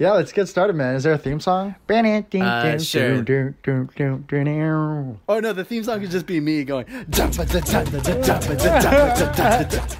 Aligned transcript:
Yeah, 0.00 0.12
let's 0.12 0.30
get 0.30 0.46
started, 0.46 0.76
man. 0.76 0.94
Is 0.94 1.02
there 1.02 1.14
a 1.14 1.18
theme 1.18 1.40
song? 1.40 1.74
Uh, 2.40 2.78
sure. 2.78 3.16
Oh 5.28 5.40
no, 5.40 5.52
the 5.52 5.64
theme 5.64 5.82
song 5.82 6.00
could 6.00 6.12
just 6.12 6.24
be 6.24 6.38
me 6.38 6.62
going. 6.62 6.86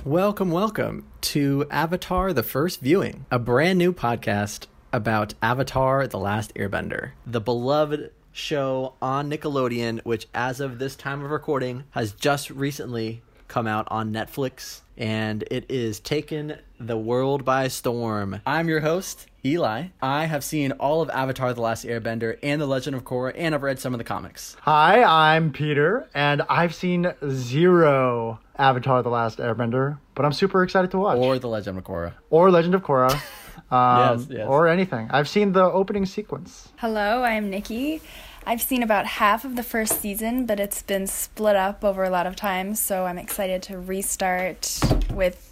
welcome, 0.05 0.53
welcome 0.53 1.05
to 1.23 1.67
Avatar: 1.69 2.33
The 2.33 2.45
First 2.45 2.81
Viewing, 2.81 3.27
a 3.33 3.41
brand 3.41 3.81
new 3.81 3.93
podcast 3.93 4.67
about 4.93 5.35
Avatar: 5.43 6.07
The 6.07 6.19
Last 6.19 6.55
Airbender, 6.55 7.11
the 7.27 7.41
beloved 7.41 8.13
show 8.31 8.95
on 9.03 9.29
Nickelodeon, 9.29 10.05
which, 10.05 10.29
as 10.33 10.61
of 10.61 10.79
this 10.79 10.95
time 10.95 11.25
of 11.25 11.33
recording, 11.33 11.83
has 11.91 12.13
just 12.13 12.51
recently 12.51 13.23
come 13.49 13.67
out 13.67 13.89
on 13.91 14.13
Netflix, 14.13 14.83
and 14.97 15.43
it 15.51 15.65
is 15.69 15.99
taken 15.99 16.59
the 16.79 16.99
world 16.99 17.45
by 17.45 17.67
storm. 17.67 18.41
I'm 18.47 18.69
your 18.69 18.81
host, 18.81 19.27
Eli. 19.45 19.87
I 20.03 20.27
have 20.27 20.43
seen 20.43 20.73
all 20.73 21.01
of 21.01 21.11
Avatar: 21.11 21.53
The 21.55 21.61
Last 21.61 21.85
Airbender 21.85 22.39
and 22.43 22.61
The 22.61 22.67
Legend 22.67 22.97
of 22.97 23.05
Korra, 23.05 23.33
and 23.37 23.55
I've 23.55 23.63
read 23.63 23.79
some 23.79 23.95
of 23.95 23.99
the 23.99 24.05
comics. 24.05 24.57
Hi, 24.63 25.03
I'm 25.03 25.53
Peter, 25.53 26.09
and 26.15 26.43
I've 26.49 26.75
seen 26.75 27.13
zero 27.31 28.41
Avatar: 28.57 29.03
The 29.03 29.11
Last 29.11 29.39
Airbender, 29.39 29.99
but 30.15 30.25
I'm 30.25 30.33
super 30.33 30.63
excited 30.63 30.91
to 30.93 30.99
watch. 30.99 31.19
Or 31.19 31.39
The 31.39 31.49
Legend 31.49 31.79
of 31.79 31.85
Korra. 31.85 32.15
Or 32.31 32.51
Legend 32.51 32.75
of 32.75 32.83
Korra. 32.83 33.19
Um, 33.71 34.19
Yes, 34.21 34.27
yes. 34.31 34.47
Or 34.49 34.67
anything. 34.69 35.09
I've 35.11 35.29
seen 35.29 35.53
the 35.53 35.65
opening 35.65 36.07
sequence. 36.07 36.69
Hello, 36.77 37.23
I'm 37.23 37.51
Nikki. 37.51 38.01
I've 38.47 38.63
seen 38.63 38.83
about 38.83 39.05
half 39.05 39.45
of 39.45 39.57
the 39.57 39.63
first 39.63 40.01
season, 40.01 40.47
but 40.47 40.59
it's 40.59 40.81
been 40.81 41.07
split 41.07 41.55
up 41.57 41.85
over 41.85 42.05
a 42.05 42.09
lot 42.09 42.27
of 42.27 42.35
times, 42.35 42.81
so 42.81 43.05
I'm 43.05 43.19
excited 43.19 43.63
to 43.65 43.79
restart 43.79 44.79
with 45.13 45.48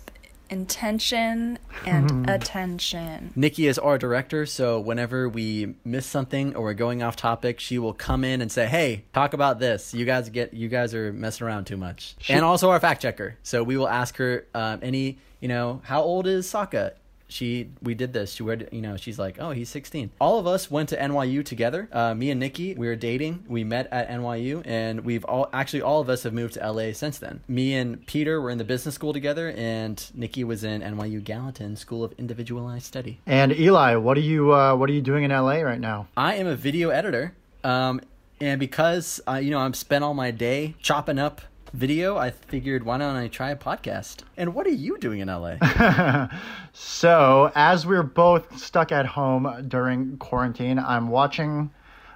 intention 0.51 1.59
and 1.85 2.29
attention. 2.29 3.33
Nikki 3.37 3.67
is 3.67 3.79
our 3.79 3.99
director, 3.99 4.47
so 4.47 4.81
whenever 4.81 5.29
we 5.29 5.75
miss 5.85 6.07
something 6.07 6.55
or 6.55 6.63
we're 6.63 6.75
going 6.75 7.03
off 7.03 7.17
topic, 7.17 7.61
she 7.61 7.79
will 7.79 7.93
come 7.93 8.25
in 8.25 8.41
and 8.41 8.51
say, 8.51 8.67
"Hey, 8.67 9.05
talk 9.13 9.33
about 9.33 9.59
this. 9.59 9.95
You 9.95 10.05
guys 10.05 10.29
get 10.31 10.55
you 10.55 10.69
guys 10.69 10.95
are 10.95 11.13
messing 11.13 11.47
around 11.47 11.67
too 11.67 11.77
much." 11.77 12.17
and 12.29 12.45
also 12.45 12.71
our 12.71 12.81
fact 12.81 13.03
checker, 13.03 13.37
so 13.43 13.63
we 13.63 13.77
will 13.77 13.89
ask 13.89 14.17
her 14.17 14.47
um, 14.55 14.81
any 14.83 15.19
you 15.41 15.49
know 15.49 15.81
how 15.85 16.03
old 16.03 16.27
is 16.27 16.47
Sokka. 16.47 16.93
She 17.29 17.71
we 17.83 17.95
did 17.95 18.13
this. 18.13 18.33
She 18.33 18.43
would 18.43 18.69
you 18.73 18.83
know 18.83 18.97
she's 18.97 19.19
like, 19.19 19.37
oh, 19.41 19.51
he's 19.51 19.69
16. 19.69 20.11
All 20.21 20.39
of 20.39 20.47
us 20.47 20.71
went 20.71 20.89
to 20.91 20.97
NYU 20.97 21.45
together. 21.45 21.89
Uh, 21.93 22.15
me 22.15 22.31
and 22.31 22.41
Nikki, 22.41 22.75
we 22.75 22.87
were 22.87 22.97
dating. 22.97 23.45
We 23.49 23.65
met 23.65 23.89
at 23.91 24.09
NYU, 24.09 24.63
and 24.65 25.01
we've 25.01 25.25
all 25.25 25.49
actually 25.53 25.83
all 25.83 26.01
of 26.01 26.09
us 26.09 26.23
have 26.23 26.33
moved 26.33 26.55
to 26.55 26.71
LA 26.73 26.93
since 26.93 27.19
then. 27.19 27.41
Me 27.49 27.75
and 27.75 28.05
Peter 28.07 28.41
were 28.41 28.51
in 28.51 28.59
the 28.59 28.65
business 28.65 28.95
school 28.95 29.13
together, 29.13 29.53
and 29.57 30.11
Nikki 30.15 30.45
was 30.45 30.65
in 30.65 30.83
NYU 30.83 31.23
Gallatin 31.23 31.77
School 31.77 32.05
of 32.05 32.13
Individualized 32.19 32.85
Study. 32.87 33.21
And 33.27 33.53
Eli, 33.53 33.97
what 33.97 34.17
are 34.17 34.21
you 34.21 34.55
uh, 34.55 34.77
what 34.77 34.89
are 34.89 34.93
you 34.93 35.03
doing 35.03 35.25
in 35.25 35.31
LA 35.31 35.61
right 35.61 35.81
now? 35.81 36.09
I 36.17 36.37
am 36.37 36.47
a 36.47 36.57
video 36.57 36.91
editor, 36.91 37.35
um, 37.65 38.01
and 38.41 38.61
because 38.61 39.21
uh, 39.29 39.35
you 39.35 39.51
know 39.51 39.59
I'm 39.59 39.75
spent 39.75 40.05
all 40.05 40.15
my 40.15 40.31
day 40.31 40.75
chopping 40.81 41.19
up 41.19 41.41
video, 41.73 42.17
I 42.17 42.31
figured 42.31 42.85
why 42.85 42.99
don't 42.99 43.17
I 43.17 43.29
try 43.29 43.51
a 43.51 43.57
podcast? 43.57 44.23
And 44.37 44.55
what 44.55 44.67
are 44.67 44.71
you 44.71 44.99
doing 44.99 45.21
in 45.21 45.29
LA? 45.29 45.57
So, 46.73 47.51
as 47.55 47.87
we're 47.87 48.03
both 48.03 48.59
stuck 48.59 48.93
at 48.93 49.07
home 49.07 49.65
during 49.69 50.19
quarantine, 50.19 50.79
I'm 50.79 51.09
watching 51.09 51.71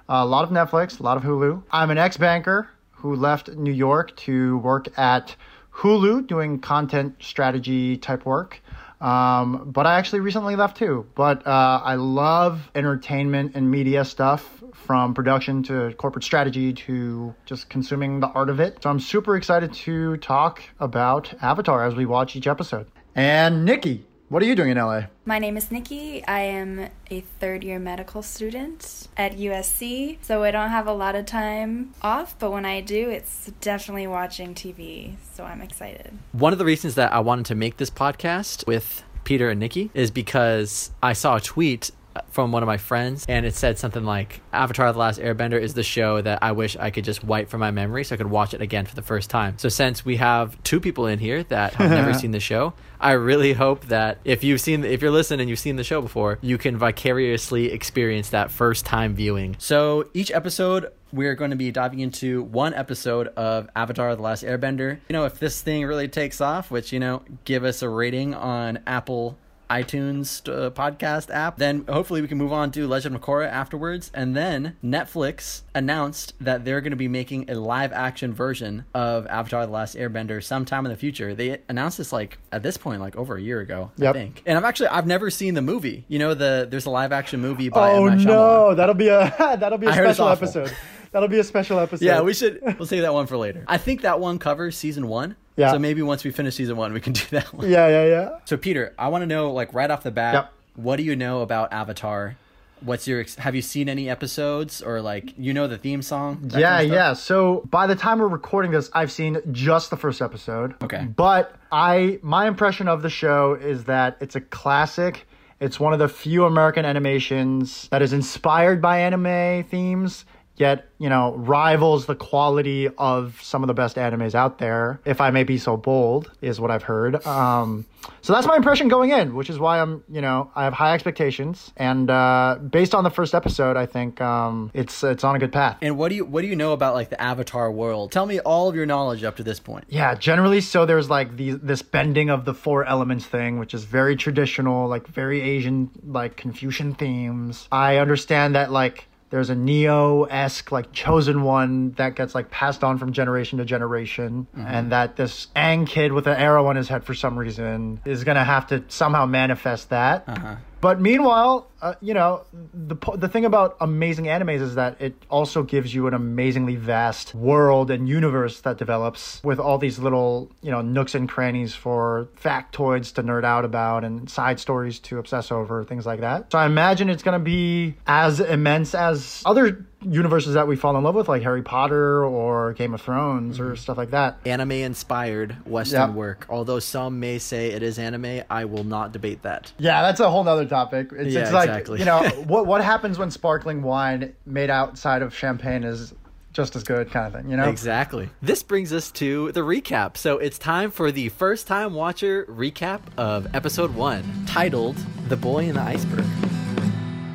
a 0.07 0.25
lot 0.25 0.43
of 0.43 0.49
Netflix, 0.51 0.99
a 0.99 1.03
lot 1.03 1.17
of 1.17 1.23
Hulu. 1.23 1.63
I'm 1.71 1.89
an 1.89 1.97
ex 1.97 2.17
banker 2.17 2.69
who 2.91 3.15
left 3.15 3.49
New 3.49 3.71
York 3.71 4.15
to 4.17 4.59
work 4.59 4.87
at 4.99 5.35
Hulu 5.73 6.27
doing 6.27 6.59
content 6.59 7.15
strategy 7.19 7.97
type 7.97 8.25
work. 8.25 8.61
Um, 9.01 9.71
but 9.71 9.87
I 9.87 9.97
actually 9.97 10.19
recently 10.19 10.55
left 10.55 10.77
too. 10.77 11.07
But 11.15 11.45
uh, 11.45 11.81
I 11.83 11.95
love 11.95 12.69
entertainment 12.75 13.53
and 13.55 13.69
media 13.69 14.05
stuff 14.05 14.63
from 14.73 15.13
production 15.13 15.63
to 15.63 15.93
corporate 15.97 16.23
strategy 16.23 16.73
to 16.73 17.35
just 17.45 17.69
consuming 17.69 18.19
the 18.19 18.27
art 18.27 18.49
of 18.49 18.59
it. 18.59 18.81
So 18.83 18.89
I'm 18.89 18.99
super 18.99 19.35
excited 19.35 19.73
to 19.73 20.17
talk 20.17 20.61
about 20.79 21.33
Avatar 21.41 21.83
as 21.85 21.95
we 21.95 22.05
watch 22.05 22.35
each 22.35 22.47
episode. 22.47 22.87
And 23.15 23.65
Nikki, 23.65 24.05
what 24.31 24.41
are 24.41 24.45
you 24.45 24.55
doing 24.55 24.69
in 24.69 24.77
LA? 24.77 25.01
My 25.25 25.39
name 25.39 25.57
is 25.57 25.71
Nikki. 25.71 26.25
I 26.25 26.39
am 26.39 26.87
a 27.09 27.19
third 27.19 27.65
year 27.65 27.79
medical 27.79 28.21
student 28.21 29.09
at 29.17 29.35
USC, 29.35 30.19
so 30.21 30.43
I 30.43 30.51
don't 30.51 30.69
have 30.69 30.87
a 30.87 30.93
lot 30.93 31.15
of 31.15 31.25
time 31.25 31.93
off, 32.01 32.39
but 32.39 32.49
when 32.49 32.63
I 32.63 32.79
do, 32.79 33.09
it's 33.09 33.51
definitely 33.59 34.07
watching 34.07 34.55
TV, 34.55 35.15
so 35.33 35.43
I'm 35.43 35.61
excited. 35.61 36.13
One 36.31 36.53
of 36.53 36.59
the 36.59 36.65
reasons 36.65 36.95
that 36.95 37.11
I 37.11 37.19
wanted 37.19 37.45
to 37.47 37.55
make 37.55 37.75
this 37.75 37.89
podcast 37.89 38.65
with 38.65 39.03
Peter 39.25 39.49
and 39.49 39.59
Nikki 39.59 39.91
is 39.93 40.11
because 40.11 40.91
I 41.03 41.11
saw 41.11 41.35
a 41.35 41.41
tweet 41.41 41.91
from 42.29 42.51
one 42.51 42.63
of 42.63 42.67
my 42.67 42.77
friends 42.77 43.25
and 43.27 43.45
it 43.45 43.55
said 43.55 43.77
something 43.77 44.03
like 44.03 44.41
Avatar 44.53 44.91
the 44.91 44.99
Last 44.99 45.19
Airbender 45.19 45.59
is 45.59 45.73
the 45.73 45.83
show 45.83 46.21
that 46.21 46.39
I 46.41 46.51
wish 46.51 46.75
I 46.77 46.89
could 46.89 47.03
just 47.03 47.23
wipe 47.23 47.49
from 47.49 47.59
my 47.59 47.71
memory 47.71 48.03
so 48.03 48.15
I 48.15 48.17
could 48.17 48.29
watch 48.29 48.53
it 48.53 48.61
again 48.61 48.85
for 48.85 48.95
the 48.95 49.01
first 49.01 49.29
time. 49.29 49.57
So 49.57 49.69
since 49.69 50.05
we 50.05 50.17
have 50.17 50.61
two 50.63 50.79
people 50.79 51.07
in 51.07 51.19
here 51.19 51.43
that 51.43 51.73
have 51.75 51.91
never 51.91 52.13
seen 52.17 52.31
the 52.31 52.39
show, 52.39 52.73
I 52.99 53.13
really 53.13 53.53
hope 53.53 53.87
that 53.87 54.19
if 54.23 54.43
you've 54.43 54.61
seen 54.61 54.83
if 54.83 55.01
you're 55.01 55.11
listening 55.11 55.41
and 55.41 55.49
you've 55.49 55.59
seen 55.59 55.75
the 55.75 55.83
show 55.83 56.01
before, 56.01 56.39
you 56.41 56.57
can 56.57 56.77
vicariously 56.77 57.71
experience 57.71 58.29
that 58.29 58.51
first 58.51 58.85
time 58.85 59.15
viewing. 59.15 59.55
So 59.59 60.09
each 60.13 60.31
episode 60.31 60.91
we're 61.13 61.35
going 61.35 61.51
to 61.51 61.57
be 61.57 61.71
diving 61.71 61.99
into 61.99 62.43
one 62.43 62.73
episode 62.73 63.27
of 63.29 63.69
Avatar 63.75 64.15
The 64.15 64.21
Last 64.21 64.43
Airbender. 64.43 64.99
You 65.09 65.13
know, 65.13 65.25
if 65.25 65.39
this 65.39 65.61
thing 65.61 65.85
really 65.85 66.07
takes 66.07 66.39
off, 66.39 66.71
which, 66.71 66.93
you 66.93 66.99
know, 66.99 67.21
give 67.43 67.63
us 67.63 67.81
a 67.81 67.89
rating 67.89 68.33
on 68.33 68.79
Apple 68.87 69.37
iTunes 69.71 70.47
uh, 70.49 70.69
podcast 70.71 71.33
app, 71.33 71.57
then 71.57 71.85
hopefully 71.87 72.21
we 72.21 72.27
can 72.27 72.37
move 72.37 72.51
on 72.51 72.71
to 72.71 72.87
Legend 72.87 73.15
of 73.15 73.21
Korra 73.21 73.47
afterwards. 73.47 74.11
And 74.13 74.35
then 74.35 74.75
Netflix 74.83 75.61
announced 75.73 76.33
that 76.41 76.65
they're 76.65 76.81
going 76.81 76.91
to 76.91 76.97
be 76.97 77.07
making 77.07 77.49
a 77.49 77.55
live 77.55 77.93
action 77.93 78.33
version 78.33 78.85
of 78.93 79.25
Avatar 79.27 79.65
The 79.65 79.71
Last 79.71 79.95
Airbender 79.95 80.43
sometime 80.43 80.85
in 80.85 80.91
the 80.91 80.97
future. 80.97 81.33
They 81.33 81.59
announced 81.69 81.97
this 81.97 82.11
like 82.11 82.37
at 82.51 82.63
this 82.63 82.77
point 82.77 83.01
like 83.01 83.15
over 83.15 83.35
a 83.37 83.41
year 83.41 83.59
ago, 83.61 83.91
Yep. 83.97 84.09
I 84.15 84.19
think. 84.19 84.43
And 84.45 84.57
I've 84.57 84.65
actually 84.65 84.89
I've 84.89 85.07
never 85.07 85.29
seen 85.29 85.53
the 85.53 85.61
movie. 85.61 86.03
You 86.07 86.19
know 86.19 86.33
the 86.33 86.67
there's 86.69 86.85
a 86.85 86.89
live 86.91 87.11
action 87.11 87.39
movie 87.41 87.69
by 87.69 87.91
Oh. 87.93 88.07
No, 88.09 88.75
that'll 88.75 88.95
be 88.95 89.07
a 89.07 89.33
that'll 89.59 89.77
be 89.77 89.87
a 89.87 89.91
I 89.91 89.93
special 89.93 90.27
episode. 90.29 90.75
That'll 91.11 91.27
be 91.29 91.39
a 91.39 91.43
special 91.43 91.79
episode. 91.79 92.05
Yeah, 92.05 92.21
we 92.21 92.33
should. 92.33 92.61
We'll 92.79 92.85
save 92.87 93.01
that 93.01 93.13
one 93.13 93.27
for 93.27 93.37
later. 93.37 93.63
I 93.67 93.77
think 93.77 94.01
that 94.01 94.19
one 94.19 94.39
covers 94.39 94.77
season 94.77 95.07
one. 95.07 95.35
Yeah. 95.57 95.71
So 95.71 95.79
maybe 95.79 96.01
once 96.01 96.23
we 96.23 96.31
finish 96.31 96.55
season 96.55 96.77
one, 96.77 96.93
we 96.93 97.01
can 97.01 97.13
do 97.13 97.23
that 97.31 97.53
one. 97.53 97.69
Yeah, 97.69 97.87
yeah, 97.89 98.05
yeah. 98.05 98.29
So 98.45 98.55
Peter, 98.57 98.93
I 98.97 99.09
want 99.09 99.21
to 99.23 99.25
know, 99.27 99.51
like 99.51 99.73
right 99.73 99.91
off 99.91 100.03
the 100.03 100.11
bat, 100.11 100.33
Yep. 100.33 100.53
what 100.75 100.95
do 100.95 101.03
you 101.03 101.15
know 101.15 101.41
about 101.41 101.73
Avatar? 101.73 102.37
What's 102.83 103.07
your? 103.07 103.23
Have 103.37 103.53
you 103.53 103.61
seen 103.61 103.89
any 103.89 104.09
episodes 104.09 104.81
or 104.81 105.01
like 105.01 105.33
you 105.37 105.53
know 105.53 105.67
the 105.67 105.77
theme 105.77 106.01
song? 106.01 106.49
Yeah, 106.55 106.77
kind 106.77 106.87
of 106.87 106.95
yeah. 106.95 107.13
So 107.13 107.67
by 107.69 107.85
the 107.85 107.95
time 107.95 108.17
we're 108.17 108.27
recording 108.27 108.71
this, 108.71 108.89
I've 108.93 109.11
seen 109.11 109.37
just 109.51 109.91
the 109.91 109.97
first 109.97 110.19
episode. 110.19 110.73
Okay. 110.81 111.03
But 111.05 111.53
I 111.71 112.17
my 112.23 112.47
impression 112.47 112.87
of 112.87 113.03
the 113.03 113.09
show 113.09 113.53
is 113.53 113.83
that 113.83 114.17
it's 114.19 114.35
a 114.35 114.41
classic. 114.41 115.27
It's 115.59 115.79
one 115.79 115.93
of 115.93 115.99
the 115.99 116.09
few 116.09 116.45
American 116.45 116.85
animations 116.85 117.87
that 117.89 118.01
is 118.01 118.13
inspired 118.13 118.81
by 118.81 119.01
anime 119.01 119.63
themes, 119.65 120.25
yet, 120.61 120.85
you 120.99 121.09
know, 121.09 121.33
rivals 121.35 122.05
the 122.05 122.15
quality 122.15 122.87
of 122.97 123.41
some 123.41 123.63
of 123.63 123.67
the 123.67 123.73
best 123.73 123.97
animes 123.97 124.35
out 124.35 124.59
there, 124.59 125.01
if 125.03 125.19
I 125.19 125.31
may 125.31 125.43
be 125.43 125.57
so 125.57 125.75
bold, 125.75 126.31
is 126.39 126.59
what 126.59 126.69
I've 126.69 126.83
heard. 126.83 127.25
Um, 127.25 127.85
so 128.21 128.33
that's 128.33 128.45
my 128.45 128.55
impression 128.55 128.87
going 128.87 129.09
in, 129.09 129.33
which 129.35 129.49
is 129.49 129.57
why 129.57 129.79
I'm, 129.81 130.03
you 130.09 130.21
know, 130.21 130.51
I 130.55 130.63
have 130.63 130.73
high 130.73 130.93
expectations. 130.93 131.71
And 131.75 132.09
uh, 132.09 132.59
based 132.69 132.93
on 132.93 133.03
the 133.03 133.09
first 133.09 133.33
episode, 133.33 133.75
I 133.75 133.87
think 133.87 134.21
um, 134.21 134.69
it's 134.73 135.03
it's 135.03 135.23
on 135.23 135.35
a 135.35 135.39
good 135.39 135.51
path. 135.51 135.77
And 135.81 135.97
what 135.97 136.09
do 136.09 136.15
you 136.15 136.25
what 136.25 136.41
do 136.41 136.47
you 136.47 136.55
know 136.55 136.73
about 136.73 136.93
like 136.93 137.09
the 137.09 137.21
Avatar 137.21 137.71
world? 137.71 138.11
Tell 138.11 138.27
me 138.27 138.39
all 138.39 138.69
of 138.69 138.75
your 138.75 138.85
knowledge 138.85 139.23
up 139.23 139.37
to 139.37 139.43
this 139.43 139.59
point. 139.59 139.85
Yeah, 139.89 140.13
generally, 140.15 140.61
so 140.61 140.85
there's 140.85 141.09
like 141.09 141.37
the 141.37 141.51
this 141.53 141.81
bending 141.81 142.29
of 142.29 142.45
the 142.45 142.53
four 142.53 142.85
elements 142.85 143.25
thing, 143.25 143.57
which 143.57 143.73
is 143.73 143.83
very 143.83 144.15
traditional, 144.15 144.87
like 144.87 145.07
very 145.07 145.41
Asian, 145.41 145.89
like 146.05 146.37
Confucian 146.37 146.93
themes. 146.93 147.67
I 147.71 147.97
understand 147.97 148.53
that 148.55 148.71
like 148.71 149.07
there's 149.31 149.49
a 149.49 149.55
Neo 149.55 150.25
esque 150.25 150.71
like 150.71 150.91
chosen 150.91 151.43
one 151.43 151.91
that 151.93 152.15
gets 152.15 152.35
like 152.35 152.51
passed 152.51 152.83
on 152.83 152.97
from 152.97 153.13
generation 153.13 153.57
to 153.57 153.65
generation, 153.65 154.45
mm-hmm. 154.55 154.67
and 154.67 154.91
that 154.91 155.15
this 155.15 155.47
Aang 155.55 155.87
kid 155.87 156.11
with 156.11 156.27
an 156.27 156.37
arrow 156.37 156.67
on 156.67 156.75
his 156.75 156.89
head 156.89 157.03
for 157.03 157.13
some 157.13 157.39
reason 157.39 157.99
is 158.05 158.23
gonna 158.23 158.43
have 158.43 158.67
to 158.67 158.83
somehow 158.89 159.25
manifest 159.25 159.89
that. 159.89 160.25
Uh-huh. 160.27 160.55
But 160.81 160.99
meanwhile, 160.99 161.69
uh, 161.81 161.93
you 162.01 162.15
know, 162.15 162.41
the 162.73 162.95
the 163.15 163.29
thing 163.29 163.45
about 163.45 163.77
amazing 163.79 164.25
animes 164.25 164.61
is 164.61 164.75
that 164.75 164.99
it 164.99 165.13
also 165.29 165.61
gives 165.61 165.93
you 165.93 166.07
an 166.07 166.15
amazingly 166.15 166.75
vast 166.75 167.35
world 167.35 167.91
and 167.91 168.09
universe 168.09 168.61
that 168.61 168.79
develops 168.79 169.43
with 169.43 169.59
all 169.59 169.77
these 169.77 169.99
little, 169.99 170.51
you 170.61 170.71
know, 170.71 170.81
nooks 170.81 171.13
and 171.13 171.29
crannies 171.29 171.75
for 171.75 172.27
factoids 172.41 173.13
to 173.13 173.23
nerd 173.23 173.45
out 173.45 173.63
about 173.63 174.03
and 174.03 174.27
side 174.29 174.59
stories 174.59 174.99
to 174.99 175.19
obsess 175.19 175.51
over, 175.51 175.83
things 175.83 176.05
like 176.05 176.21
that. 176.21 176.51
So 176.51 176.57
I 176.57 176.65
imagine 176.65 177.09
it's 177.09 177.23
going 177.23 177.39
to 177.39 177.43
be 177.43 177.95
as 178.07 178.39
immense 178.39 178.95
as 178.95 179.43
other 179.45 179.85
universes 180.01 180.55
that 180.55 180.67
we 180.67 180.75
fall 180.75 180.97
in 180.97 181.03
love 181.03 181.15
with, 181.15 181.27
like 181.29 181.43
Harry 181.43 181.61
Potter 181.61 182.25
or 182.25 182.73
Game 182.73 182.93
of 182.93 183.01
Thrones 183.01 183.59
or 183.59 183.67
mm-hmm. 183.67 183.75
stuff 183.75 183.97
like 183.97 184.11
that. 184.11 184.39
Anime 184.45 184.71
inspired 184.71 185.55
Western 185.65 186.09
Yeah. 186.09 186.15
work. 186.15 186.45
Although 186.49 186.79
some 186.79 187.19
may 187.19 187.37
say 187.37 187.71
it 187.71 187.83
is 187.83 187.99
anime, 187.99 188.41
I 188.49 188.65
will 188.65 188.83
not 188.83 189.11
debate 189.11 189.43
that. 189.43 189.71
Yeah, 189.77 190.01
that's 190.01 190.19
a 190.19 190.29
whole 190.29 190.43
nother 190.43 190.65
topic. 190.65 191.11
It's, 191.11 191.33
Yeah, 191.33 191.41
it's 191.41 191.51
like 191.51 191.69
exactly. 191.69 191.99
you 191.99 192.05
know 192.05 192.21
what 192.47 192.65
what 192.65 192.83
happens 192.83 193.17
when 193.19 193.31
sparkling 193.31 193.83
wine 193.83 194.33
made 194.45 194.69
outside 194.69 195.21
of 195.21 195.35
champagne 195.35 195.83
is 195.83 196.13
just 196.53 196.75
as 196.75 196.83
good, 196.83 197.11
kind 197.11 197.27
of 197.27 197.33
thing. 197.41 197.49
You 197.49 197.57
know. 197.57 197.69
Exactly. 197.69 198.29
This 198.41 198.61
brings 198.63 198.91
us 198.91 199.11
to 199.11 199.51
the 199.53 199.61
recap. 199.61 200.17
So 200.17 200.37
it's 200.37 200.57
time 200.57 200.91
for 200.91 201.11
the 201.11 201.29
first 201.29 201.67
time 201.67 201.93
watcher 201.93 202.45
recap 202.45 203.01
of 203.17 203.47
episode 203.55 203.95
one, 203.95 204.45
titled 204.47 204.97
The 205.29 205.37
Boy 205.37 205.65
in 205.69 205.75
the 205.75 205.81
Iceberg. 205.81 206.25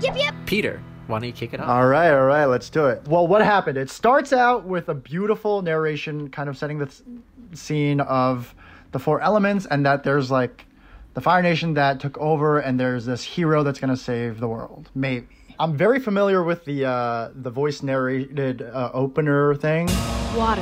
Yep, 0.02 0.16
yep. 0.19 0.34
Peter, 0.44 0.82
why 1.06 1.19
don't 1.20 1.26
you 1.29 1.32
kick 1.32 1.55
it 1.55 1.61
off? 1.61 1.69
All 1.69 1.87
right, 1.87 2.11
all 2.11 2.25
right, 2.26 2.47
let's 2.47 2.69
do 2.70 2.87
it. 2.87 3.06
Well, 3.06 3.26
what 3.26 3.43
happened? 3.43 3.79
It 3.79 3.91
starts 3.91 4.32
out 4.32 4.64
with 4.64 4.88
a 4.88 4.94
beautiful 4.94 5.62
narration, 5.62 6.29
kind 6.31 6.49
of 6.49 6.56
setting 6.58 6.79
the 6.79 6.87
s- 6.87 7.03
scene 7.53 8.00
of 8.00 8.55
the 8.93 8.99
four 8.99 9.20
elements, 9.20 9.67
and 9.67 9.85
that 9.87 10.03
there's 10.05 10.31
like 10.31 10.67
the 11.14 11.20
Fire 11.20 11.43
Nation 11.43 11.75
that 11.75 12.00
took 12.00 12.19
over, 12.19 12.58
and 12.58 12.79
there's 12.79 13.05
this 13.06 13.23
hero 13.23 13.62
that's 13.62 13.79
going 13.81 13.91
to 13.91 13.97
save 13.97 14.41
the 14.41 14.49
world. 14.49 14.91
Maybe. 14.94 15.26
I'm 15.58 15.76
very 15.76 16.00
familiar 16.00 16.43
with 16.44 16.64
the 16.67 16.85
uh, 16.85 17.31
the 17.35 17.50
voice 17.50 17.82
narrated 17.82 18.61
uh, 18.62 18.91
opener 18.93 19.55
thing, 19.55 19.87
Water. 20.37 20.61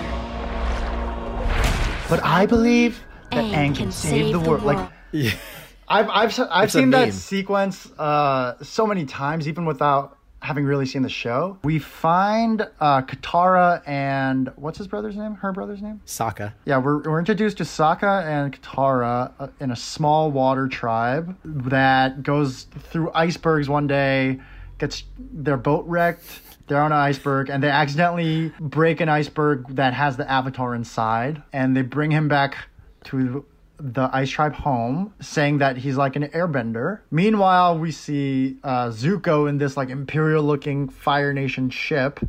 but 2.09 2.23
I 2.23 2.47
believe 2.47 3.01
that 3.33 3.43
Aang 3.45 3.71
Aang 3.73 3.77
can 3.77 3.91
save 3.93 4.33
the 4.33 4.41
world. 4.41 4.63
Like 4.63 4.91
Yeah. 5.13 5.31
I've 5.89 6.09
I've 6.09 6.39
I've 6.51 6.65
It's 6.65 6.73
seen 6.73 6.91
that 6.91 7.13
sequence 7.13 7.91
uh, 7.99 8.55
so 8.63 8.87
many 8.87 9.05
times, 9.05 9.47
even 9.49 9.67
without 9.67 10.17
having 10.45 10.65
really 10.67 10.85
seen 10.85 11.01
the 11.01 11.09
show. 11.09 11.59
We 11.65 11.79
find 11.79 12.69
uh, 12.79 13.01
Katara 13.03 13.83
and 13.87 14.53
what's 14.57 14.77
his 14.77 14.87
brother's 14.87 15.17
name? 15.17 15.37
Her 15.37 15.53
brother's 15.53 15.81
name? 15.81 16.03
Sokka. 16.07 16.53
Yeah, 16.67 16.79
we're, 16.79 16.99
we're 16.99 17.19
introduced 17.19 17.57
to 17.59 17.65
Sokka 17.65 18.25
and 18.25 18.53
Katara 18.53 19.33
uh, 19.39 19.49
in 19.59 19.71
a 19.71 19.77
small 19.77 20.31
water 20.31 20.69
tribe 20.69 21.37
that 21.45 22.23
goes 22.23 22.65
through 22.91 23.11
icebergs 23.15 23.71
one 23.71 23.87
day, 23.87 24.39
gets 24.79 25.05
their 25.19 25.57
boat 25.57 25.87
wrecked. 25.87 26.41
They're 26.67 26.83
on 26.83 26.93
an 26.93 26.99
iceberg 26.99 27.49
and 27.49 27.63
they 27.63 27.71
accidentally 27.71 28.53
break 28.61 29.01
an 29.01 29.09
iceberg 29.09 29.77
that 29.77 29.95
has 29.95 30.19
the 30.19 30.31
Avatar 30.31 30.75
inside, 30.75 31.43
and 31.53 31.75
they 31.75 31.83
bring 31.83 32.11
him 32.11 32.29
back 32.29 32.69
to 33.05 33.45
the 33.79 34.09
ice 34.13 34.31
tribe 34.31 34.55
home, 34.55 35.13
saying 35.21 35.59
that 35.59 35.77
he's 35.77 35.97
like 35.97 36.17
an 36.17 36.29
airbender. 36.29 37.01
Meanwhile, 37.11 37.79
we 37.79 37.91
see 37.91 38.57
uh, 38.63 38.87
Zuko 38.89 39.49
in 39.49 39.59
this 39.59 39.77
like 39.77 39.89
imperial-looking 39.91 40.89
Fire 40.89 41.33
Nation 41.33 41.71
ship 41.71 42.21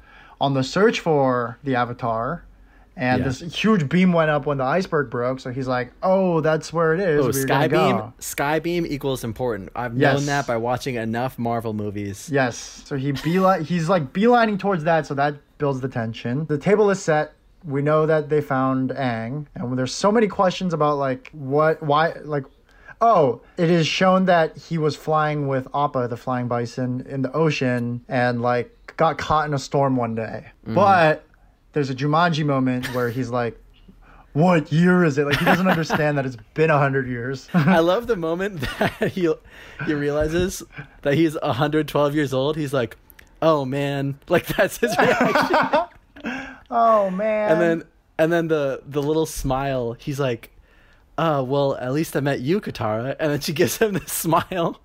on 0.41 0.53
the 0.53 0.63
search 0.63 0.99
for 0.99 1.57
the 1.63 1.75
Avatar 1.75 2.43
and 2.97 3.19
Yeah. 3.19 3.27
this 3.27 3.39
huge 3.53 3.89
beam 3.89 4.13
went 4.13 4.29
up 4.31 4.45
when 4.45 4.57
the 4.57 4.63
iceberg 4.63 5.09
broke. 5.09 5.39
So 5.41 5.51
he's 5.51 5.67
like, 5.67 5.91
"Oh, 6.01 6.39
that's 6.39 6.71
where 6.71 6.93
it 6.93 7.01
is. 7.01 7.25
Oh, 7.25 7.27
We're 7.39 7.45
gonna 7.45 7.67
Skybeam. 7.69 8.13
Skybeam 8.19 8.85
equals 8.87 9.23
important. 9.25 9.69
I've 9.75 9.97
Yes. 9.97 10.15
known 10.17 10.25
that 10.27 10.47
by 10.47 10.55
watching 10.57 10.95
enough 10.95 11.37
Marvel 11.37 11.73
movies. 11.73 12.29
Yes. 12.31 12.55
So 12.85 12.95
he 12.95 13.11
be 13.11 13.19
beeline, 13.23 13.63
he's 13.65 13.89
like 13.89 14.13
beelining 14.13 14.57
towards 14.57 14.85
that. 14.85 15.05
So 15.05 15.13
that 15.15 15.35
builds 15.57 15.81
the 15.81 15.89
tension. 15.89 16.45
The 16.47 16.57
table 16.57 16.89
is 16.89 17.01
set. 17.01 17.33
We 17.65 17.81
know 17.81 18.05
that 18.05 18.29
they 18.29 18.41
found 18.41 18.91
Aang, 18.91 19.47
and 19.55 19.77
there's 19.77 19.93
so 19.93 20.11
many 20.11 20.27
questions 20.27 20.73
about 20.73 20.97
like 20.97 21.29
what, 21.33 21.81
why, 21.81 22.13
like. 22.23 22.45
Oh, 23.01 23.41
it 23.57 23.69
is 23.69 23.85
shown 23.85 24.25
that 24.25 24.55
he 24.55 24.77
was 24.77 24.95
flying 24.95 25.49
with 25.49 25.67
Appa, 25.75 26.07
the 26.07 26.15
flying 26.15 26.47
bison, 26.47 27.05
in 27.09 27.23
the 27.23 27.31
ocean 27.33 28.05
and 28.07 28.41
like 28.41 28.93
got 28.97 29.17
caught 29.17 29.47
in 29.47 29.53
a 29.53 29.59
storm 29.59 29.97
one 29.97 30.15
day. 30.15 30.45
Mm-hmm. 30.63 30.75
But 30.75 31.25
there's 31.73 31.89
a 31.89 31.95
Jumanji 31.95 32.45
moment 32.45 32.87
where 32.95 33.09
he's 33.09 33.29
like, 33.29 33.59
"What 34.33 34.71
year 34.71 35.03
is 35.03 35.17
it?" 35.17 35.25
Like 35.25 35.37
he 35.37 35.45
doesn't 35.45 35.67
understand 35.67 36.17
that 36.17 36.25
it's 36.25 36.37
been 36.53 36.69
a 36.69 36.77
hundred 36.77 37.07
years. 37.07 37.47
I 37.53 37.79
love 37.79 38.07
the 38.07 38.15
moment 38.15 38.61
that 38.79 39.11
he 39.11 39.31
he 39.85 39.93
realizes 39.93 40.63
that 41.01 41.15
he's 41.15 41.35
112 41.41 42.15
years 42.15 42.33
old. 42.33 42.55
He's 42.55 42.73
like, 42.73 42.97
"Oh 43.41 43.65
man!" 43.65 44.17
Like 44.29 44.47
that's 44.47 44.77
his 44.77 44.97
reaction. 44.99 45.57
Oh 46.71 47.09
man! 47.09 47.51
and 47.51 47.61
then 47.61 47.83
and 48.17 48.31
then 48.31 48.47
the 48.47 48.81
the 48.85 49.01
little 49.01 49.25
smile. 49.25 49.93
He's 49.93 50.19
like, 50.19 50.51
"Uh, 51.17 51.43
well, 51.45 51.75
at 51.75 51.91
least 51.93 52.15
I 52.15 52.19
met 52.19 52.39
you, 52.41 52.61
Katara." 52.61 53.15
And 53.19 53.31
then 53.31 53.39
she 53.39 53.53
gives 53.53 53.77
him 53.77 53.93
this 53.93 54.11
smile. 54.11 54.79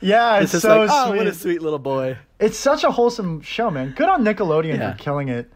yeah, 0.00 0.36
It's 0.36 0.44
it's, 0.44 0.52
just 0.52 0.62
so 0.62 0.80
like, 0.80 0.90
"Oh, 0.92 1.08
sweet. 1.10 1.18
what 1.18 1.26
a 1.26 1.34
sweet 1.34 1.62
little 1.62 1.78
boy." 1.78 2.18
It's 2.40 2.58
such 2.58 2.84
a 2.84 2.90
wholesome 2.90 3.40
show, 3.42 3.70
man. 3.70 3.94
Good 3.96 4.08
on 4.08 4.24
Nickelodeon 4.24 4.78
Yeah. 4.78 4.92
for 4.92 4.98
killing 4.98 5.28
it. 5.28 5.50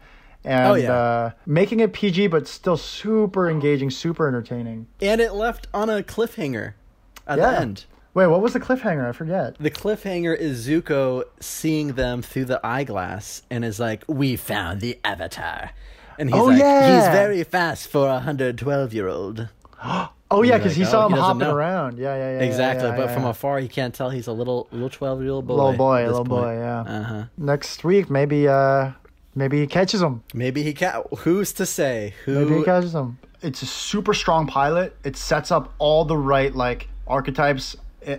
And 0.45 0.67
Oh, 0.67 0.73
yeah. 0.73 0.91
uh, 0.93 1.31
making 1.45 1.79
it 1.79 1.93
PG, 1.93 2.27
but 2.27 2.47
still 2.49 2.75
super 2.75 3.49
engaging, 3.49 3.89
super 3.89 4.27
entertaining. 4.27 4.87
And 5.01 5.21
it 5.21 5.33
left 5.33 5.67
on 5.73 5.89
a 5.89 6.03
cliffhanger 6.03 6.73
at 7.25 7.37
Yeah. 7.37 7.51
the 7.51 7.59
end. 7.61 7.85
Wait, 8.13 8.27
what 8.27 8.41
was 8.41 8.53
the 8.53 8.59
cliffhanger? 8.59 9.09
I 9.09 9.11
forget. 9.11 9.55
The 9.59 9.71
cliffhanger 9.71 10.37
is 10.37 10.67
Zuko 10.67 11.23
seeing 11.39 11.93
them 11.93 12.21
through 12.21 12.45
the 12.45 12.63
eyeglass 12.63 13.41
and 13.49 13.65
is 13.65 13.79
like, 13.79 14.03
"We 14.07 14.35
found 14.35 14.81
the 14.81 14.99
Avatar," 15.03 15.71
and 16.19 16.29
he's 16.29 16.39
Oh, 16.39 16.45
like, 16.45 16.59
yeah. 16.59 16.95
"He's 16.95 17.07
very 17.07 17.43
fast 17.43 17.87
for 17.87 18.07
a 18.07 18.19
hundred 18.19 18.57
twelve 18.57 18.93
year 18.93 19.07
old." 19.07 19.49
Oh 20.31 20.41
yeah, 20.41 20.57
because 20.57 20.75
he 20.75 20.83
saw 20.83 21.03
oh, 21.03 21.05
him 21.07 21.13
he 21.13 21.19
hopping 21.19 21.39
know. 21.41 21.53
around. 21.53 21.99
Yeah, 21.99 22.15
yeah, 22.15 22.39
yeah. 22.39 22.45
Exactly, 22.45 22.87
yeah, 22.87 22.95
but 22.97 23.05
yeah, 23.05 23.13
from 23.13 23.23
yeah. 23.23 23.29
afar 23.29 23.59
he 23.59 23.67
can't 23.67 23.93
tell 23.93 24.09
he's 24.09 24.25
a 24.25 24.31
little 24.31 24.67
little 24.71 24.89
twelve 24.89 25.21
year 25.21 25.29
old 25.29 25.45
boy. 25.45 25.53
little 25.53 25.73
boy, 25.73 26.07
little 26.07 26.23
boy. 26.23 26.53
Yeah. 26.53 26.79
Uh-huh. 26.79 27.23
Next 27.37 27.83
week, 27.83 28.09
maybe, 28.09 28.47
uh, 28.47 28.93
maybe 29.35 29.59
he 29.59 29.67
catches 29.67 30.01
him. 30.01 30.23
Maybe 30.33 30.63
he 30.63 30.73
can. 30.73 31.03
Who's 31.19 31.53
to 31.53 31.67
say? 31.67 32.15
Who? 32.25 32.45
Maybe 32.45 32.57
he 32.57 32.63
catches 32.63 32.95
him. 32.95 33.19
It's 33.43 33.61
a 33.61 33.67
super 33.67 34.15
strong 34.15 34.47
pilot. 34.47 34.97
It 35.03 35.17
sets 35.17 35.51
up 35.51 35.71
all 35.77 36.03
the 36.03 36.17
right 36.17 36.55
like 36.55 36.87
archetypes 37.05 37.75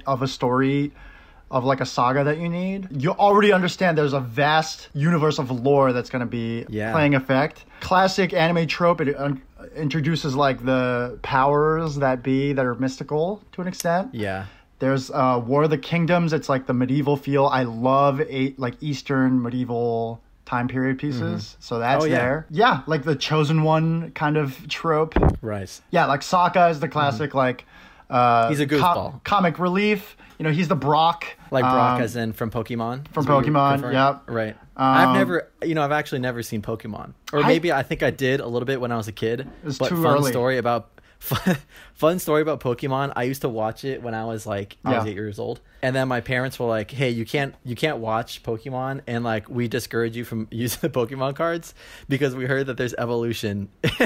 of 0.06 0.22
a 0.22 0.28
story 0.28 0.92
of 1.50 1.64
like 1.64 1.81
a 1.81 1.86
saga 1.86 2.25
that 2.25 2.38
you 2.38 2.48
need. 2.48 2.88
You 2.90 3.10
already 3.12 3.52
understand 3.52 3.96
there's 3.96 4.12
a 4.14 4.20
vast 4.20 4.88
universe 4.94 5.38
of 5.38 5.50
lore 5.50 5.92
that's 5.92 6.10
going 6.10 6.20
to 6.20 6.26
be 6.26 6.64
Yeah. 6.69 6.92
playing 6.92 7.14
effect. 7.14 7.64
Classic 7.81 8.32
anime 8.32 8.66
trope. 8.66 9.00
It 9.00 9.14
uh, 9.16 9.34
introduces 9.76 10.34
like 10.34 10.64
the 10.64 11.19
powers 11.22 11.96
that 11.96 12.22
be 12.22 12.52
that 12.54 12.64
are 12.64 12.75
mystical 12.75 13.42
to 13.52 13.60
an 13.62 13.69
extent. 13.69 14.14
yeah. 14.14 14.46
There's 14.81 15.10
uh, 15.10 15.40
War 15.46 15.62
of 15.62 15.70
the 15.70 15.78
Kingdoms. 15.78 16.32
It's 16.32 16.48
like 16.48 16.66
the 16.66 16.75
medieval 16.75 17.16
feel. 17.16 17.46
I 17.46 17.62
love 17.62 18.20
eight 18.28 18.58
like 18.58 18.75
Eastern 18.82 19.40
medieval 19.40 20.20
time 20.44 20.66
period 20.69 20.98
pieces. 20.98 21.56
So 21.60 21.78
that's 21.78 22.02
Oh, 22.04 22.06
yeah. 22.06 22.19
there. 22.19 22.46
Yeah, 22.50 22.81
like 22.86 23.04
the 23.04 23.14
chosen 23.16 23.62
one 23.62 24.10
kind 24.10 24.36
of 24.36 24.66
trope. 24.69 25.14
Right. 25.40 25.70
Yeah, 25.90 26.04
like 26.06 26.20
Sokka 26.20 26.70
is 26.70 26.81
the 26.81 26.88
classic 26.88 27.32
like 27.34 27.64
uh. 28.10 28.48
He's 28.48 28.60
a 28.60 28.66
goofball. 28.66 29.22
comic 29.24 29.58
relief. 29.58 30.16
You 30.38 30.44
know, 30.44 30.50
he's 30.50 30.66
the 30.68 30.74
Brock. 30.76 31.26
Like 31.52 31.62
Brock, 31.62 31.98
um, 31.98 32.02
as 32.02 32.16
in 32.16 32.32
from 32.32 32.50
Pokemon. 32.50 33.06
from 33.12 33.22
is 33.24 33.28
what 33.28 33.46
you're 33.46 33.54
Pokemon, 33.54 33.92
yep. 33.92 34.22
Right. 34.26 34.56
I've 34.76 35.08
Um, 35.10 35.14
never, 35.14 35.48
you 35.62 35.76
know, 35.76 35.82
I've 35.82 35.93
actually 35.93 36.19
never 36.19 36.43
seen 36.43 36.60
Pokemon, 36.60 37.12
or 37.32 37.44
I- 37.44 37.46
maybe 37.46 37.72
I 37.72 37.84
think 37.84 38.02
I 38.02 38.10
did 38.10 38.40
a 38.40 38.46
little 38.48 38.67
bit 38.67 38.81
when 38.81 38.90
I 38.90 38.96
was 38.96 39.06
a 39.06 39.12
kid. 39.12 39.48
was 39.62 39.79
but 39.79 39.90
too 39.90 40.02
fun 40.02 40.17
early. 40.17 40.32
story 40.32 40.58
about 40.58 40.90
fun, 41.20 41.56
fun 41.94 42.19
story 42.19 42.43
about 42.43 42.58
Pokemon. 42.58 43.12
I 43.14 43.22
used 43.22 43.43
to 43.43 43.48
watch 43.48 43.84
it 43.84 44.02
when 44.02 44.12
I 44.14 44.24
was 44.24 44.44
like 44.44 44.76
I 44.84 44.98
was 44.98 45.06
eight 45.06 45.14
years 45.14 45.38
old, 45.38 45.60
and 45.81 45.94
then 45.94 46.08
my 46.08 46.20
parents 46.20 46.58
were 46.58 46.67
like, 46.67 46.90
"Hey, 46.90 47.10
you 47.10 47.24
can't 47.24 47.55
you 47.64 47.76
can't 47.76 47.98
watch 47.98 48.43
Pokemon," 48.43 49.02
and 49.06 49.22
like 49.22 49.48
we 49.48 49.69
discourage 49.69 50.17
you 50.17 50.24
from 50.24 50.48
using 50.50 50.81
the 50.82 50.90
Pokemon 50.90 51.36
cards 51.36 51.72
because 52.08 52.34
we 52.34 52.46
heard 52.46 52.67
that 52.67 52.76
there's 52.76 52.94
evolution 52.94 53.69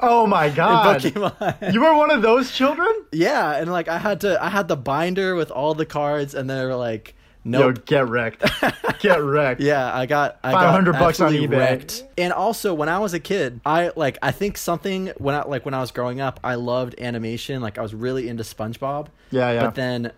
Oh 0.00 0.26
my 0.26 0.50
god. 0.50 1.00
Pokemon. 1.00 1.72
You 1.72 1.80
were 1.80 1.94
one 1.96 2.10
of 2.10 2.20
those 2.20 2.52
children? 2.52 2.88
Yeah, 3.14 3.56
and 3.56 3.70
like 3.70 3.88
I 3.88 3.98
had 3.98 4.20
to 4.22 4.42
I 4.42 4.48
had 4.50 4.68
the 4.68 4.76
binder 4.76 5.34
with 5.34 5.50
all 5.50 5.74
the 5.74 5.86
cards, 5.86 6.34
and 6.34 6.48
they 6.48 6.64
were 6.64 6.74
like, 6.74 7.14
no, 7.44 7.70
"Nope." 7.70 7.86
get 7.86 8.08
wrecked. 8.08 8.42
get 9.00 9.22
wrecked. 9.22 9.60
Yeah, 9.60 9.94
I 9.94 10.06
got 10.06 10.38
I 10.42 10.52
500 10.52 10.92
got 10.92 10.98
bucks 10.98 11.20
on 11.20 11.32
eBay. 11.32 11.50
Wrecked. 11.50 12.04
And 12.16 12.32
also, 12.32 12.74
when 12.74 12.88
I 12.88 12.98
was 12.98 13.14
a 13.14 13.20
kid, 13.20 13.60
I 13.64 13.92
like 13.96 14.18
I 14.22 14.32
think 14.32 14.56
something 14.56 15.08
when 15.18 15.34
I 15.34 15.42
like 15.44 15.64
when 15.64 15.74
I 15.74 15.80
was 15.80 15.90
growing 15.90 16.20
up, 16.20 16.40
I 16.42 16.54
loved 16.54 16.94
animation. 16.98 17.60
Like 17.60 17.78
I 17.78 17.82
was 17.82 17.94
really 17.94 18.28
into 18.28 18.42
SpongeBob. 18.42 19.08
Yeah, 19.30 19.52
yeah. 19.52 19.60
But 19.60 19.74
then, 19.74 20.12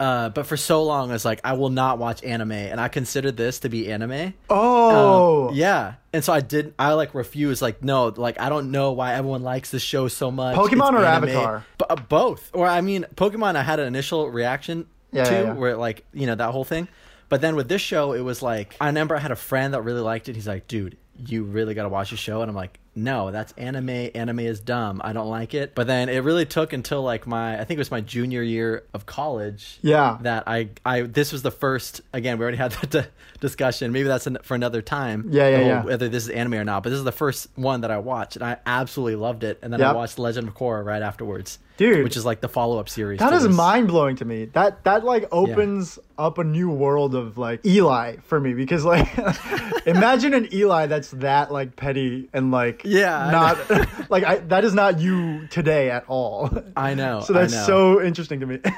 uh, 0.00 0.30
but 0.30 0.46
for 0.46 0.56
so 0.56 0.82
long, 0.82 1.10
I 1.10 1.12
was 1.12 1.24
like, 1.24 1.40
I 1.44 1.52
will 1.52 1.68
not 1.68 1.98
watch 1.98 2.24
anime, 2.24 2.50
and 2.52 2.80
I 2.80 2.88
considered 2.88 3.36
this 3.36 3.60
to 3.60 3.68
be 3.68 3.92
anime. 3.92 4.34
Oh. 4.48 5.48
Um, 5.50 5.54
yeah, 5.54 5.94
and 6.12 6.24
so 6.24 6.32
I 6.32 6.40
did. 6.40 6.74
I 6.78 6.94
like 6.94 7.14
refuse. 7.14 7.60
Like, 7.62 7.84
no, 7.84 8.06
like 8.08 8.40
I 8.40 8.48
don't 8.48 8.70
know 8.72 8.92
why 8.92 9.14
everyone 9.14 9.42
likes 9.42 9.70
this 9.70 9.82
show 9.82 10.08
so 10.08 10.30
much. 10.30 10.56
Pokemon 10.56 10.72
It's 10.72 11.02
or 11.02 11.04
anime. 11.04 11.28
Avatar? 11.28 11.64
B- 11.78 11.84
uh, 11.90 11.96
both. 11.96 12.50
Or 12.54 12.66
I 12.66 12.80
mean, 12.80 13.04
Pokemon. 13.14 13.56
I 13.56 13.62
had 13.62 13.78
an 13.78 13.86
initial 13.86 14.30
reaction 14.30 14.86
Yeah, 15.12 15.24
to 15.24 15.32
yeah, 15.32 15.42
yeah. 15.42 15.52
where 15.52 15.76
like 15.76 16.04
you 16.12 16.26
know 16.26 16.34
that 16.34 16.50
whole 16.50 16.64
thing. 16.64 16.88
But 17.28 17.42
then 17.42 17.54
with 17.54 17.68
this 17.68 17.80
show, 17.82 18.12
it 18.12 18.22
was 18.22 18.42
like 18.42 18.76
I 18.80 18.86
remember 18.86 19.14
I 19.14 19.20
had 19.20 19.30
a 19.30 19.36
friend 19.36 19.74
that 19.74 19.82
really 19.82 20.00
liked 20.00 20.28
it. 20.28 20.34
He's 20.34 20.48
like, 20.48 20.66
dude, 20.66 20.96
you 21.16 21.44
really 21.44 21.74
got 21.74 21.82
to 21.84 21.88
watch 21.88 22.10
the 22.10 22.16
show, 22.16 22.40
and 22.42 22.48
I'm 22.50 22.56
like, 22.56 22.80
no, 22.94 23.30
that's 23.30 23.52
anime. 23.52 24.10
Anime 24.14 24.40
is 24.40 24.60
dumb. 24.60 25.00
I 25.04 25.12
don't 25.12 25.28
like 25.28 25.54
it. 25.54 25.74
But 25.74 25.86
then 25.86 26.08
it 26.08 26.18
really 26.18 26.44
took 26.44 26.72
until 26.72 27.02
like 27.02 27.26
my 27.26 27.54
I 27.54 27.64
think 27.64 27.76
it 27.76 27.78
was 27.78 27.90
my 27.90 28.00
junior 28.00 28.42
year 28.42 28.84
of 28.92 29.06
college. 29.06 29.78
Yeah. 29.82 30.18
That 30.22 30.44
I 30.46 30.70
I 30.84 31.02
this 31.02 31.32
was 31.32 31.42
the 31.42 31.50
first 31.52 32.00
again 32.12 32.38
we 32.38 32.42
already 32.42 32.56
had 32.56 32.72
that 32.72 32.90
d- 32.90 33.02
discussion. 33.40 33.92
Maybe 33.92 34.08
that's 34.08 34.26
an, 34.26 34.38
for 34.42 34.54
another 34.54 34.82
time. 34.82 35.26
Yeah, 35.30 35.48
yeah, 35.48 35.60
yeah. 35.60 35.84
Whether 35.84 36.08
this 36.08 36.24
is 36.24 36.30
anime 36.30 36.54
or 36.54 36.64
not, 36.64 36.82
but 36.82 36.90
this 36.90 36.98
is 36.98 37.04
the 37.04 37.12
first 37.12 37.48
one 37.54 37.82
that 37.82 37.90
I 37.90 37.98
watched, 37.98 38.36
and 38.36 38.44
I 38.44 38.58
absolutely 38.66 39.16
loved 39.16 39.44
it. 39.44 39.58
And 39.62 39.72
then 39.72 39.82
I 39.82 39.92
watched 39.92 40.18
Legend 40.18 40.48
of 40.48 40.54
Korra 40.54 40.84
right 40.84 41.02
afterwards, 41.02 41.58
Dude. 41.76 42.04
which 42.04 42.16
is 42.16 42.24
like 42.24 42.40
the 42.40 42.48
follow 42.48 42.78
up 42.78 42.88
series. 42.88 43.20
That 43.20 43.32
is 43.32 43.48
mind 43.48 43.88
blowing 43.88 44.16
to 44.16 44.24
me. 44.24 44.46
That 44.46 44.84
that 44.84 45.04
like 45.04 45.28
opens 45.32 45.98
up 46.18 46.38
a 46.38 46.44
new 46.44 46.70
world 46.70 47.14
of 47.14 47.38
like 47.38 47.64
Eli 47.64 48.16
for 48.24 48.38
me 48.38 48.52
because 48.52 48.84
like 48.84 49.08
imagine 49.86 50.34
an 50.34 50.52
Eli 50.52 50.86
that's 50.86 51.10
that 51.12 51.50
like 51.50 51.76
petty 51.76 52.28
and 52.32 52.50
like 52.50 52.79
Yeah, 52.84 53.30
not 53.30 54.10
like 54.10 54.24
I, 54.24 54.36
that 54.48 54.64
is 54.64 54.74
not 54.74 54.98
you 55.00 55.46
today 55.48 55.90
at 55.90 56.04
all. 56.08 56.50
I 56.76 56.94
know. 56.94 57.20
So 57.20 57.32
that's 57.32 57.52
know. 57.52 57.64
so 57.66 58.02
interesting 58.02 58.40
to 58.40 58.46
me. 58.46 58.58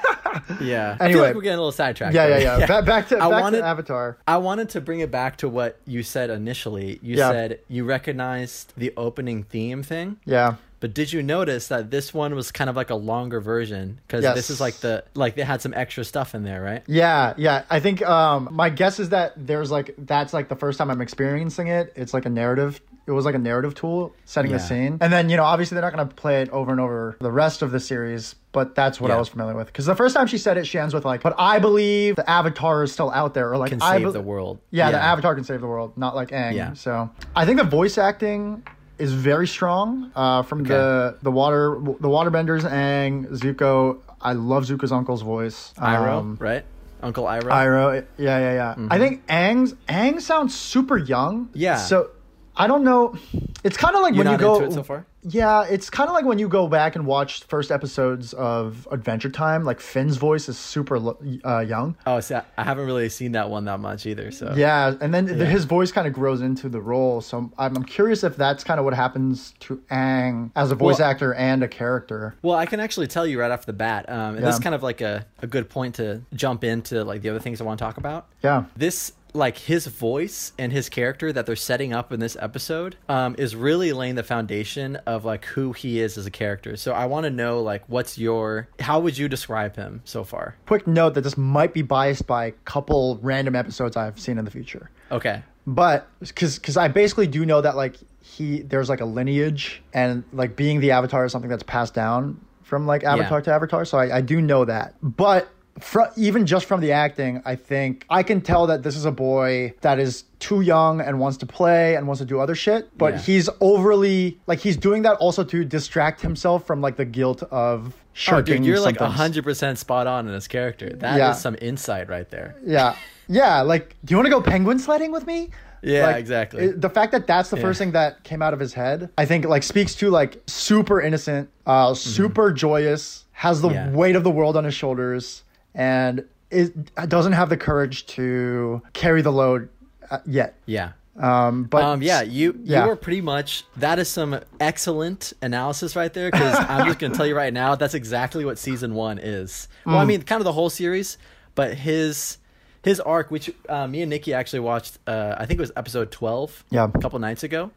Yeah. 0.62 0.92
I 0.94 0.96
feel 0.96 1.06
Anyway. 1.08 1.20
like 1.26 1.34
we're 1.34 1.42
getting 1.42 1.58
a 1.58 1.60
little 1.60 1.72
sidetracked. 1.72 2.14
yeah, 2.14 2.26
yeah, 2.26 2.38
there. 2.38 2.58
yeah. 2.60 2.66
Ba- 2.80 2.82
back 2.86 3.08
to 3.08 3.16
I 3.16 3.28
back 3.28 3.42
wanted- 3.42 3.58
to 3.58 3.64
Avatar. 3.66 4.16
I 4.26 4.38
wanted 4.38 4.70
to 4.70 4.80
bring 4.80 5.00
it 5.00 5.10
back 5.10 5.36
to 5.38 5.48
what 5.48 5.78
you 5.86 6.02
said 6.02 6.30
initially. 6.30 6.98
You 7.02 7.16
Yeah. 7.16 7.30
said 7.30 7.60
you 7.68 7.84
recognized 7.84 8.72
the 8.76 8.94
opening 8.96 9.42
theme 9.44 9.82
thing, 9.82 10.16
Yeah. 10.24 10.54
but 10.80 10.94
did 10.94 11.12
you 11.12 11.22
notice 11.22 11.68
that 11.68 11.90
this 11.90 12.14
one 12.14 12.34
was 12.34 12.50
kind 12.50 12.70
of 12.70 12.76
like 12.76 12.88
a 12.88 12.94
longer 12.94 13.40
version? 13.40 14.00
Because 14.06 14.22
Yes. 14.22 14.34
this 14.34 14.48
is 14.50 14.58
like 14.60 14.76
the 14.76 15.04
like 15.14 15.34
they 15.34 15.42
had 15.42 15.60
some 15.60 15.74
extra 15.74 16.02
stuff 16.02 16.34
in 16.34 16.44
there, 16.44 16.62
right? 16.62 16.82
Yeah, 16.86 17.34
yeah. 17.36 17.64
I 17.68 17.80
think 17.80 18.00
um 18.02 18.48
my 18.52 18.70
guess 18.70 18.98
is 19.00 19.10
that 19.10 19.34
there's 19.36 19.70
like 19.70 19.94
that's 19.98 20.32
like 20.32 20.48
the 20.48 20.56
first 20.56 20.78
time 20.78 20.90
I'm 20.90 21.02
experiencing 21.02 21.66
it. 21.68 21.92
It's 21.94 22.14
like 22.14 22.24
a 22.24 22.30
narrative. 22.30 22.80
It 23.06 23.10
was 23.12 23.24
like 23.24 23.34
a 23.34 23.38
narrative 23.38 23.74
tool 23.74 24.14
setting 24.24 24.52
the 24.52 24.58
scene. 24.58 24.98
And 25.00 25.12
then, 25.12 25.28
you 25.28 25.36
know, 25.36 25.44
obviously 25.44 25.74
they're 25.74 25.82
not 25.82 25.94
going 25.94 26.08
to 26.08 26.14
play 26.14 26.42
it 26.42 26.50
over 26.50 26.70
and 26.70 26.80
over 26.80 27.16
the 27.20 27.32
rest 27.32 27.62
of 27.62 27.72
the 27.72 27.80
series, 27.80 28.36
but 28.52 28.74
that's 28.74 29.00
what 29.00 29.10
I 29.10 29.16
was 29.16 29.28
familiar 29.28 29.56
with. 29.56 29.72
Cuz 29.72 29.86
the 29.86 29.94
first 29.96 30.14
time 30.14 30.26
she 30.28 30.38
said 30.38 30.56
it, 30.56 30.66
she 30.66 30.78
ends 30.78 30.94
with 30.94 31.04
like, 31.04 31.22
"But 31.22 31.34
I 31.38 31.58
believe 31.58 32.16
the 32.16 32.28
avatar 32.30 32.82
is 32.84 32.92
still 32.92 33.10
out 33.10 33.34
there." 33.34 33.50
Or 33.52 33.56
like 33.56 33.70
Can 33.70 33.82
I 33.82 33.98
save 33.98 34.06
be- 34.06 34.12
the 34.12 34.20
world. 34.20 34.58
Yeah, 34.70 34.90
the 34.92 35.02
avatar 35.02 35.34
can 35.34 35.44
save 35.44 35.60
the 35.60 35.66
world, 35.66 35.92
not 35.96 36.14
like 36.14 36.30
Aang. 36.30 36.54
Yeah. 36.54 36.74
So, 36.74 37.10
I 37.34 37.44
think 37.44 37.58
the 37.58 37.64
voice 37.64 37.98
acting 37.98 38.62
is 38.98 39.12
very 39.12 39.48
strong 39.48 40.12
uh, 40.14 40.42
from 40.42 40.62
the 40.62 41.16
the 41.22 41.30
water 41.32 41.76
the 42.00 42.08
waterbenders 42.08 42.62
Aang, 42.62 43.26
Zuko. 43.32 43.98
I 44.20 44.34
love 44.34 44.64
Zuko's 44.64 44.92
uncle's 44.92 45.22
voice. 45.22 45.72
Iroh, 45.78 46.18
Um, 46.20 46.36
right? 46.40 46.64
Uncle 47.02 47.24
Iroh. 47.24 47.50
Iroh, 47.50 48.04
yeah, 48.16 48.38
yeah, 48.38 48.74
yeah. 48.78 48.86
I 48.88 48.98
think 48.98 49.26
Aang's 49.26 49.74
Aang 49.88 50.20
sounds 50.20 50.54
super 50.54 50.96
young. 50.96 51.46
Mm-hmm. 51.46 51.58
Yeah. 51.58 51.76
So 51.76 52.10
I 52.56 52.66
don't 52.66 52.84
know. 52.84 53.16
It's 53.64 53.76
kind 53.76 53.96
of 53.96 54.02
like 54.02 54.14
You're 54.14 54.24
when 54.24 54.32
you 54.32 54.38
go. 54.38 54.56
into 54.56 54.66
it 54.66 54.72
so 54.72 54.82
far? 54.82 55.06
Yeah, 55.24 55.64
it's 55.64 55.88
kind 55.88 56.08
of 56.08 56.14
like 56.14 56.24
when 56.24 56.38
you 56.40 56.48
go 56.48 56.66
back 56.66 56.96
and 56.96 57.06
watch 57.06 57.44
first 57.44 57.70
episodes 57.70 58.34
of 58.34 58.88
Adventure 58.90 59.30
Time. 59.30 59.64
Like 59.64 59.78
Finn's 59.80 60.16
voice 60.16 60.48
is 60.48 60.58
super 60.58 60.96
uh, 61.44 61.60
young. 61.60 61.96
Oh, 62.06 62.20
I 62.56 62.62
haven't 62.64 62.86
really 62.86 63.08
seen 63.08 63.32
that 63.32 63.48
one 63.48 63.64
that 63.66 63.78
much 63.78 64.04
either. 64.04 64.32
So 64.32 64.52
Yeah, 64.56 64.94
and 65.00 65.14
then 65.14 65.28
Yeah. 65.28 65.44
his 65.46 65.64
voice 65.64 65.92
kind 65.92 66.06
of 66.08 66.12
grows 66.12 66.40
into 66.40 66.68
the 66.68 66.80
role. 66.80 67.20
So 67.20 67.38
I'm, 67.38 67.76
I'm 67.76 67.84
curious 67.84 68.24
if 68.24 68.36
that's 68.36 68.64
kind 68.64 68.80
of 68.80 68.84
what 68.84 68.94
happens 68.94 69.54
to 69.60 69.76
Aang 69.92 70.50
as 70.56 70.72
a 70.72 70.74
voice 70.74 70.98
Well- 70.98 71.08
actor 71.08 71.32
and 71.34 71.62
a 71.62 71.68
character. 71.68 72.34
Well, 72.42 72.56
I 72.56 72.66
can 72.66 72.80
actually 72.80 73.06
tell 73.06 73.26
you 73.26 73.40
right 73.40 73.50
off 73.52 73.64
the 73.64 73.72
bat, 73.72 74.08
um, 74.10 74.34
and 74.36 74.44
this 74.44 74.54
is 74.56 74.60
kind 74.60 74.74
of 74.74 74.82
like 74.82 75.00
a, 75.00 75.24
a 75.40 75.46
good 75.46 75.70
point 75.70 75.94
to 75.96 76.22
jump 76.34 76.64
into 76.64 77.04
like 77.04 77.22
the 77.22 77.30
other 77.30 77.40
things 77.40 77.60
I 77.60 77.64
want 77.64 77.78
to 77.78 77.84
talk 77.84 77.96
about. 77.96 78.26
Yeah. 78.42 78.64
This 78.76 79.12
like 79.34 79.56
his 79.56 79.86
voice 79.86 80.52
and 80.58 80.72
his 80.72 80.88
character 80.88 81.32
that 81.32 81.46
they're 81.46 81.56
setting 81.56 81.92
up 81.92 82.12
in 82.12 82.20
this 82.20 82.36
episode 82.40 82.96
um, 83.08 83.34
is 83.38 83.56
really 83.56 83.92
laying 83.92 84.14
the 84.14 84.22
foundation 84.22 84.96
of 85.06 85.24
like 85.24 85.44
who 85.46 85.72
he 85.72 86.00
is 86.00 86.18
as 86.18 86.26
a 86.26 86.30
character. 86.30 86.76
So 86.76 86.92
I 86.92 87.06
want 87.06 87.24
to 87.24 87.30
know 87.30 87.62
like 87.62 87.82
what's 87.88 88.18
your 88.18 88.68
how 88.80 89.00
would 89.00 89.16
you 89.16 89.28
describe 89.28 89.76
him 89.76 90.02
so 90.04 90.22
far? 90.24 90.56
Quick 90.66 90.86
note 90.86 91.14
that 91.14 91.22
this 91.22 91.36
might 91.38 91.72
be 91.72 91.82
biased 91.82 92.26
by 92.26 92.46
a 92.46 92.52
couple 92.66 93.18
random 93.22 93.56
episodes 93.56 93.96
I've 93.96 94.20
seen 94.20 94.38
in 94.38 94.44
the 94.44 94.50
future. 94.50 94.90
Okay. 95.10 95.42
but 95.66 96.08
because 96.20 96.58
because 96.58 96.76
I 96.76 96.88
basically 96.88 97.26
do 97.26 97.46
know 97.46 97.60
that 97.60 97.76
like 97.76 97.96
he 98.20 98.60
there's 98.62 98.88
like 98.88 99.00
a 99.00 99.04
lineage 99.04 99.82
and 99.92 100.24
like 100.32 100.56
being 100.56 100.80
the 100.80 100.90
avatar 100.90 101.24
is 101.24 101.32
something 101.32 101.50
that's 101.50 101.62
passed 101.62 101.94
down 101.94 102.40
from 102.62 102.86
like 102.86 103.02
avatar 103.04 103.38
Yeah. 103.38 103.44
to 103.44 103.52
avatar. 103.54 103.84
So 103.84 103.98
I, 103.98 104.18
I 104.18 104.20
do 104.20 104.40
know 104.42 104.64
that, 104.66 104.94
but. 105.02 105.48
Fr- 105.80 106.00
even 106.16 106.44
just 106.46 106.66
from 106.66 106.80
the 106.80 106.92
acting, 106.92 107.40
I 107.46 107.56
think 107.56 108.04
I 108.10 108.22
can 108.22 108.40
tell 108.42 108.66
that 108.66 108.82
this 108.82 108.94
is 108.94 109.04
a 109.06 109.10
boy 109.10 109.72
that 109.80 109.98
is 109.98 110.24
too 110.38 110.60
young 110.60 111.00
and 111.00 111.18
wants 111.18 111.38
to 111.38 111.46
play 111.46 111.96
and 111.96 112.06
wants 112.06 112.20
to 112.20 112.26
do 112.26 112.40
other 112.40 112.54
shit. 112.54 112.96
But 112.98 113.14
Yeah. 113.14 113.20
he's 113.20 113.48
overly 113.60 114.38
like 114.46 114.58
he's 114.60 114.76
doing 114.76 115.02
that 115.02 115.14
also 115.16 115.42
to 115.44 115.64
distract 115.64 116.20
himself 116.20 116.66
from 116.66 116.80
like 116.82 116.96
the 116.96 117.06
guilt 117.06 117.42
of 117.50 117.94
Oh, 118.30 118.42
dude, 118.42 118.64
you're 118.66 118.78
like 118.80 118.98
hundred 118.98 119.44
percent 119.44 119.78
spot 119.78 120.06
on 120.06 120.28
in 120.28 120.34
his 120.34 120.46
character. 120.46 120.90
That 120.90 121.12
is 121.14 121.18
Yeah. 121.18 121.32
some 121.32 121.56
insight 121.62 122.10
right 122.10 122.28
there. 122.28 122.54
Yeah, 122.64 122.94
yeah. 123.26 123.62
Like, 123.62 123.96
do 124.04 124.12
you 124.12 124.18
want 124.18 124.26
to 124.26 124.30
go 124.30 124.42
penguin 124.42 124.78
sledding 124.78 125.10
with 125.10 125.26
me? 125.26 125.50
Yeah, 125.82 126.06
Like, 126.08 126.16
exactly. 126.16 126.64
it- 126.64 126.80
the 126.82 126.90
fact 126.90 127.12
that 127.12 127.26
that's 127.26 127.48
the 127.48 127.56
Yeah. 127.56 127.62
first 127.62 127.78
thing 127.78 127.92
that 127.92 128.22
came 128.22 128.42
out 128.42 128.52
of 128.52 128.60
his 128.60 128.74
head, 128.74 129.08
I 129.16 129.24
think, 129.24 129.46
like 129.46 129.62
speaks 129.62 129.94
to 129.96 130.10
like 130.10 130.40
super 130.46 131.00
innocent, 131.00 131.48
uh, 131.66 131.94
super 131.94 132.52
joyous, 132.52 133.24
has 133.32 133.62
the 133.62 133.70
Mm-hmm. 133.70 133.94
Weight 133.96 134.14
of 134.16 134.22
the 134.22 134.30
world 134.30 134.56
on 134.58 134.64
his 134.64 134.74
shoulders, 134.74 135.42
and 135.74 136.24
it 136.50 136.94
doesn't 137.08 137.32
have 137.32 137.48
the 137.48 137.56
courage 137.56 138.06
to 138.06 138.82
carry 138.92 139.22
the 139.22 139.32
load 139.32 139.68
uh, 140.10 140.18
yet. 140.26 140.54
yeah. 140.66 140.92
Um, 141.18 141.64
but 141.64 141.82
um, 141.84 142.02
yeah, 142.02 142.22
you 142.22 142.58
yeah. 142.64 142.84
you 142.86 142.90
are 142.90 142.96
pretty 142.96 143.20
much 143.20 143.64
that 143.76 143.98
is 143.98 144.08
some 144.08 144.40
excellent 144.60 145.34
analysis 145.42 145.94
right 145.94 146.12
there 146.12 146.30
because 146.30 146.56
I'm 146.68 146.86
just 146.86 146.98
gonna 146.98 147.14
tell 147.14 147.26
you 147.26 147.36
right 147.36 147.52
now 147.52 147.74
that's 147.74 147.92
exactly 147.92 148.46
what 148.46 148.58
season 148.58 148.94
one 148.94 149.18
is. 149.18 149.68
Well, 149.84 149.96
Mm. 149.96 150.00
I 150.00 150.04
mean, 150.06 150.22
kind 150.22 150.40
of 150.40 150.44
the 150.44 150.52
whole 150.54 150.70
series, 150.70 151.18
but 151.54 151.74
his 151.74 152.38
his 152.82 152.98
arc, 152.98 153.30
which 153.30 153.50
uh, 153.68 153.86
me 153.86 154.00
and 154.00 154.08
Nikki 154.10 154.32
actually 154.32 154.60
watched, 154.60 154.98
uh, 155.06 155.36
I 155.38 155.44
think 155.44 155.58
it 155.58 155.60
was 155.60 155.72
episode 155.76 156.10
twelve, 156.10 156.64
Yeah. 156.70 156.84
a 156.92 156.98
couple 156.98 157.18
nights 157.18 157.42
ago. 157.42 157.70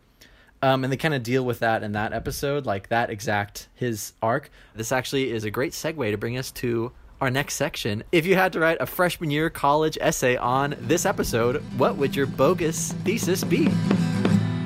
Um, 0.62 0.84
and 0.86 0.92
they 0.92 0.98
kind 0.98 1.14
of 1.14 1.22
deal 1.22 1.46
with 1.46 1.60
that 1.60 1.84
in 1.84 1.92
that 1.92 2.14
episode, 2.14 2.66
like 2.66 2.88
that 2.88 3.10
exact 3.10 3.68
his 3.76 4.14
arc. 4.22 4.50
This 4.74 4.94
actually 4.94 5.32
is 5.32 5.44
a 5.44 5.52
great 5.52 5.74
segue 5.74 6.10
to 6.10 6.18
bring 6.18 6.38
us 6.38 6.52
to 6.52 6.92
our 7.22 7.30
next 7.30 7.56
section. 7.56 8.04
If 8.12 8.26
you 8.26 8.36
had 8.36 8.54
to 8.54 8.60
write 8.60 8.78
a 8.82 8.86
freshman 8.86 9.32
year 9.32 9.50
college 9.50 9.98
essay 10.02 10.36
on 10.38 10.76
this 10.80 11.06
episode, 11.06 11.58
what 11.78 11.96
would 11.98 12.16
your 12.16 12.26
bogus 12.26 12.92
thesis 13.04 13.44
be? 13.44 13.70